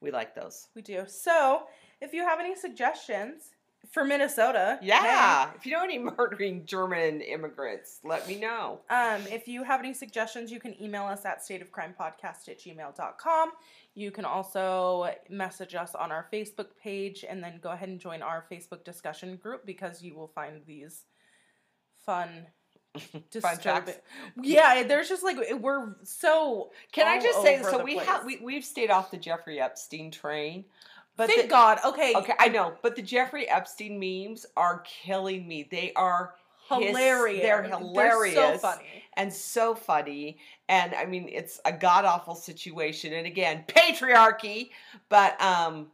We 0.00 0.10
like 0.10 0.34
those. 0.34 0.68
We 0.74 0.82
do. 0.82 1.04
So, 1.06 1.62
if 2.02 2.12
you 2.12 2.22
have 2.22 2.38
any 2.38 2.54
suggestions 2.54 3.52
for 3.90 4.04
Minnesota, 4.04 4.78
hey, 4.80 4.88
Yeah. 4.88 5.50
If 5.54 5.66
you 5.66 5.72
know 5.72 5.82
any 5.82 5.98
murdering 6.16 6.64
German 6.66 7.20
immigrants, 7.20 8.00
let 8.04 8.26
me 8.28 8.38
know. 8.38 8.80
Um, 8.90 9.22
if 9.30 9.48
you 9.48 9.62
have 9.64 9.80
any 9.80 9.94
suggestions, 9.94 10.50
you 10.50 10.60
can 10.60 10.80
email 10.82 11.04
us 11.04 11.24
at 11.24 11.42
stateofcrimepodcast 11.42 12.48
at 12.48 12.60
gmail.com. 12.60 13.52
You 13.94 14.10
can 14.10 14.24
also 14.24 15.10
message 15.30 15.74
us 15.74 15.94
on 15.94 16.12
our 16.12 16.26
Facebook 16.32 16.68
page 16.82 17.24
and 17.28 17.42
then 17.42 17.60
go 17.62 17.70
ahead 17.70 17.88
and 17.88 17.98
join 17.98 18.22
our 18.22 18.44
Facebook 18.50 18.84
discussion 18.84 19.36
group 19.36 19.64
because 19.64 20.02
you 20.02 20.14
will 20.14 20.28
find 20.28 20.60
these 20.66 21.04
fun, 22.04 22.46
disturbing. 23.30 23.94
Yeah, 24.42 24.82
there's 24.82 25.08
just 25.08 25.22
like 25.22 25.36
we're 25.60 25.96
so. 26.02 26.70
Can 26.92 27.06
I 27.06 27.20
just 27.20 27.42
say 27.42 27.62
so 27.62 27.82
we 27.82 27.94
place. 27.94 28.06
have 28.06 28.24
we 28.24 28.38
we've 28.42 28.64
stayed 28.64 28.90
off 28.90 29.10
the 29.10 29.16
Jeffrey 29.16 29.60
Epstein 29.60 30.10
train. 30.10 30.64
But 31.16 31.28
Thank 31.28 31.42
the- 31.42 31.48
God. 31.48 31.78
Okay. 31.84 32.12
Okay, 32.14 32.34
I 32.38 32.48
know, 32.48 32.74
but 32.82 32.94
the 32.96 33.02
Jeffrey 33.02 33.48
Epstein 33.48 33.98
memes 33.98 34.44
are 34.56 34.80
killing 34.84 35.48
me. 35.48 35.66
They 35.70 35.92
are 35.94 36.34
his- 36.68 36.88
Hilarious. 36.88 37.42
they're 37.42 37.62
hilarious. 37.62 38.34
They're 38.34 38.54
so 38.54 38.58
funny. 38.58 39.04
and 39.14 39.32
so 39.32 39.74
funny. 39.74 40.38
And 40.68 40.94
I 40.94 41.06
mean, 41.06 41.28
it's 41.30 41.60
a 41.64 41.72
god 41.72 42.04
awful 42.04 42.34
situation. 42.34 43.12
And 43.12 43.26
again, 43.26 43.64
patriarchy. 43.68 44.70
But 45.08 45.40
um, 45.40 45.86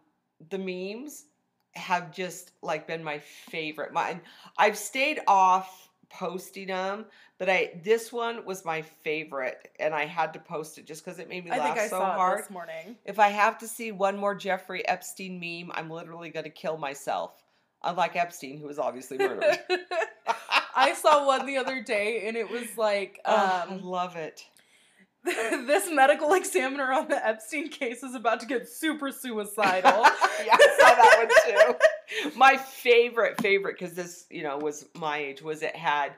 the 0.51 0.59
memes 0.59 1.27
have 1.75 2.11
just 2.13 2.53
like 2.63 2.87
been 2.87 3.05
my 3.05 3.19
favorite. 3.19 3.93
My 3.93 4.19
I've 4.59 4.77
stayed 4.79 5.21
off 5.29 5.89
posting 6.11 6.67
them, 6.69 7.07
but 7.43 7.51
I 7.51 7.73
this 7.83 8.13
one 8.13 8.45
was 8.45 8.65
my 8.65 8.83
favorite, 8.83 9.73
and 9.81 9.93
I 9.93 10.07
had 10.07 10.33
to 10.35 10.39
post 10.39 10.79
it 10.79 10.87
just 10.87 11.05
because 11.05 11.19
it 11.19 11.29
made 11.29 11.45
me 11.45 11.51
I 11.51 11.59
laugh 11.59 11.77
I 11.77 11.89
so 11.89 11.99
saw 11.99 12.15
hard. 12.15 12.39
this 12.39 12.51
morning. 12.51 12.95
If 13.05 13.19
I 13.19 13.31
have 13.31 13.59
to 13.59 13.67
see 13.67 13.91
one 13.91 14.17
more 14.17 14.37
Jeffrey 14.37 14.87
Epstein 14.87 15.41
meme, 15.41 15.73
I'm 15.75 15.91
literally 15.91 16.31
going 16.31 16.45
to 16.45 16.51
kill 16.51 16.77
myself. 16.77 17.43
Unlike 17.83 18.15
Epstein, 18.15 18.59
who 18.59 18.69
was 18.69 18.79
obviously 18.79 19.19
murdered. 19.19 19.59
I 20.77 20.95
saw 20.95 21.27
one 21.27 21.45
the 21.45 21.57
other 21.57 21.83
day 21.83 22.29
and 22.29 22.37
it 22.37 22.49
was 22.49 22.79
like 22.79 23.19
Oh, 23.25 23.35
I 23.35 23.73
um 23.73 23.83
love 23.83 24.15
it. 24.15 24.47
this 25.25 25.91
medical 25.91 26.35
examiner 26.35 26.93
on 26.93 27.09
the 27.09 27.27
Epstein 27.27 27.71
case 27.71 28.05
is 28.05 28.15
about 28.15 28.39
to 28.41 28.47
get 28.47 28.69
super 28.69 29.11
suicidal. 29.11 29.91
yeah, 30.45 30.57
I 30.57 30.77
saw 30.79 30.95
that 30.95 31.29
one 31.29 32.29
too. 32.29 32.39
My 32.39 32.57
favorite, 32.57 33.41
favorite, 33.41 33.79
because 33.79 33.95
this, 33.95 34.27
you 34.31 34.43
know, 34.43 34.59
was 34.59 34.87
my 34.97 35.19
age, 35.19 35.43
was 35.43 35.63
it 35.63 35.77
had 35.77 36.13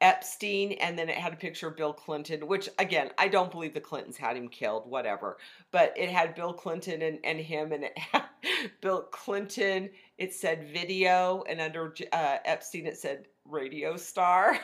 Epstein 0.00 0.72
and 0.72 0.98
then 0.98 1.08
it 1.08 1.16
had 1.16 1.32
a 1.32 1.36
picture 1.36 1.68
of 1.68 1.76
Bill 1.76 1.92
Clinton, 1.92 2.46
which 2.46 2.68
again, 2.78 3.10
I 3.18 3.28
don't 3.28 3.50
believe 3.50 3.74
the 3.74 3.80
Clintons 3.80 4.16
had 4.16 4.36
him 4.36 4.48
killed, 4.48 4.88
whatever. 4.88 5.38
But 5.70 5.92
it 5.96 6.08
had 6.08 6.34
Bill 6.34 6.52
Clinton 6.52 7.02
and, 7.02 7.18
and 7.24 7.40
him, 7.40 7.72
and 7.72 7.84
it 7.84 7.98
had 7.98 8.24
Bill 8.80 9.02
Clinton, 9.02 9.90
it 10.16 10.32
said 10.32 10.68
video, 10.72 11.42
and 11.48 11.60
under 11.60 11.94
uh, 12.12 12.38
Epstein, 12.44 12.86
it 12.86 12.98
said 12.98 13.26
radio 13.44 13.96
star. 13.96 14.58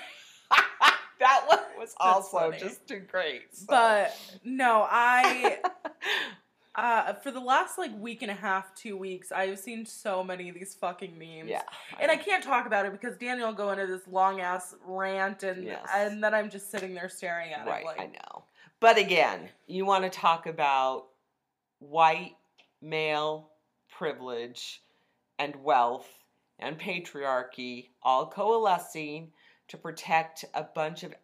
that 1.18 1.44
one 1.46 1.60
was 1.78 1.94
also 1.98 2.50
funny. 2.50 2.58
just 2.58 2.86
too 2.86 3.00
great. 3.00 3.42
so. 3.52 3.66
but 3.68 4.38
no, 4.44 4.86
I 4.88 5.58
uh 6.76 7.12
for 7.14 7.30
the 7.30 7.40
last 7.40 7.78
like 7.78 7.90
week 7.98 8.22
and 8.22 8.30
a 8.30 8.34
half, 8.34 8.74
two 8.74 8.96
weeks, 8.96 9.30
I've 9.32 9.58
seen 9.58 9.86
so 9.86 10.24
many 10.24 10.48
of 10.48 10.54
these 10.54 10.74
fucking 10.74 11.16
memes. 11.18 11.48
yeah. 11.48 11.62
And 12.00 12.10
I 12.10 12.16
can't 12.16 12.42
talk 12.42 12.66
about 12.66 12.84
it 12.86 12.92
because 12.92 13.16
Daniel 13.16 13.48
will 13.48 13.54
go 13.54 13.70
into 13.70 13.86
this 13.86 14.06
long 14.08 14.40
ass 14.40 14.74
rant 14.84 15.42
and 15.42 15.64
Yes. 15.64 15.86
and 15.94 16.22
then 16.22 16.34
I'm 16.34 16.50
just 16.50 16.70
sitting 16.70 16.94
there 16.94 17.08
staring 17.08 17.52
at 17.52 17.66
Right, 17.66 17.82
it 17.82 17.86
like 17.86 18.00
I 18.00 18.06
know. 18.06 18.44
But 18.80 18.98
again, 18.98 19.48
you 19.66 19.84
want 19.86 20.04
to 20.04 20.10
talk 20.10 20.46
about 20.46 21.06
white 21.78 22.36
male 22.82 23.50
privilege 23.96 24.82
and 25.38 25.54
wealth 25.62 26.08
and 26.58 26.78
patriarchy 26.78 27.88
all 28.02 28.26
coalescing 28.26 29.32
to 29.68 29.76
protect 29.76 30.44
a 30.54 30.62
bunch 30.64 31.02
of 31.02 31.14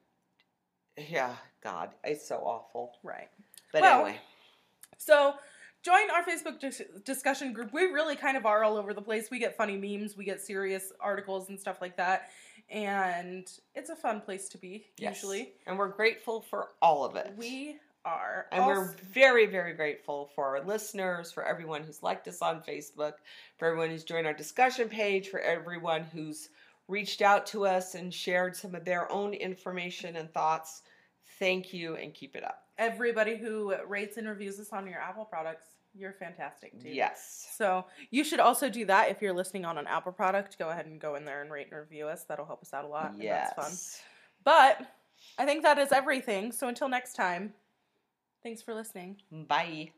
yeah, 0.96 1.34
God, 1.62 1.90
it's 2.04 2.26
so 2.26 2.36
awful. 2.36 2.92
right. 3.02 3.28
But 3.72 3.82
Well, 3.82 4.00
anyway, 4.06 4.20
So 5.00 5.34
join 5.82 6.10
our 6.10 6.22
Facebook 6.22 6.60
dis- 6.60 6.82
discussion 7.04 7.52
group. 7.52 7.72
We 7.72 7.84
really 7.84 8.16
kind 8.16 8.36
of 8.36 8.44
are 8.44 8.62
all 8.62 8.76
over 8.76 8.92
the 8.92 9.02
place. 9.02 9.30
We 9.30 9.38
get 9.38 9.56
funny 9.56 9.76
memes, 9.76 10.16
we 10.16 10.24
get 10.24 10.40
serious 10.40 10.92
articles 11.00 11.48
and 11.48 11.58
stuff 11.58 11.80
like 11.80 11.96
that. 11.96 12.30
And 12.68 13.50
it's 13.74 13.90
a 13.90 13.96
fun 13.96 14.20
place 14.20 14.48
to 14.50 14.58
be, 14.58 14.86
yes. 14.96 15.16
usually. 15.16 15.52
and 15.66 15.76
we're 15.76 15.88
grateful 15.88 16.42
for 16.42 16.68
all 16.80 17.04
of 17.04 17.16
it. 17.16 17.32
We 17.36 17.78
are. 18.04 18.46
And 18.52 18.64
we're 18.64 18.94
very, 19.12 19.46
very 19.46 19.72
grateful 19.72 20.30
for 20.34 20.56
our 20.56 20.64
listeners, 20.64 21.32
for 21.32 21.44
everyone 21.44 21.82
who's 21.82 22.02
liked 22.02 22.28
us 22.28 22.42
on 22.42 22.62
Facebook, 22.62 23.14
for 23.58 23.66
everyone 23.68 23.90
who's 23.90 24.04
joined 24.04 24.26
our 24.26 24.34
discussion 24.34 24.88
page, 24.88 25.28
for 25.28 25.40
everyone 25.40 26.04
who's 26.04 26.50
reached 26.88 27.22
out 27.22 27.46
to 27.46 27.66
us 27.66 27.94
and 27.94 28.12
shared 28.12 28.54
some 28.54 28.74
of 28.74 28.84
their 28.84 29.10
own 29.10 29.32
information 29.32 30.16
and 30.16 30.32
thoughts. 30.32 30.82
Thank 31.38 31.72
you 31.72 31.96
and 31.96 32.12
keep 32.14 32.36
it 32.36 32.44
up. 32.44 32.64
everybody 32.78 33.36
who 33.36 33.74
rates 33.86 34.16
and 34.16 34.26
reviews 34.28 34.58
us 34.60 34.72
on 34.72 34.86
your 34.86 34.98
Apple 35.00 35.24
products. 35.24 35.68
You're 35.94 36.12
fantastic, 36.14 36.80
too. 36.80 36.88
Yes. 36.90 37.48
So 37.56 37.84
you 38.10 38.22
should 38.24 38.40
also 38.40 38.68
do 38.70 38.84
that 38.86 39.10
if 39.10 39.20
you're 39.20 39.32
listening 39.34 39.64
on 39.64 39.76
an 39.76 39.86
Apple 39.86 40.12
product. 40.12 40.58
Go 40.58 40.68
ahead 40.70 40.86
and 40.86 41.00
go 41.00 41.16
in 41.16 41.24
there 41.24 41.42
and 41.42 41.50
rate 41.50 41.66
and 41.70 41.78
review 41.80 42.06
us. 42.06 42.24
That'll 42.24 42.46
help 42.46 42.62
us 42.62 42.72
out 42.72 42.84
a 42.84 42.88
lot. 42.88 43.12
and 43.12 43.22
Yes. 43.22 43.52
that's 43.56 43.96
fun. 43.98 44.04
But 44.44 44.86
I 45.36 45.44
think 45.46 45.62
that 45.64 45.78
is 45.78 45.92
everything. 45.92 46.52
So 46.52 46.68
until 46.68 46.88
next 46.88 47.14
time, 47.14 47.52
thanks 48.42 48.62
for 48.62 48.72
listening. 48.74 49.16
Bye. 49.30 49.90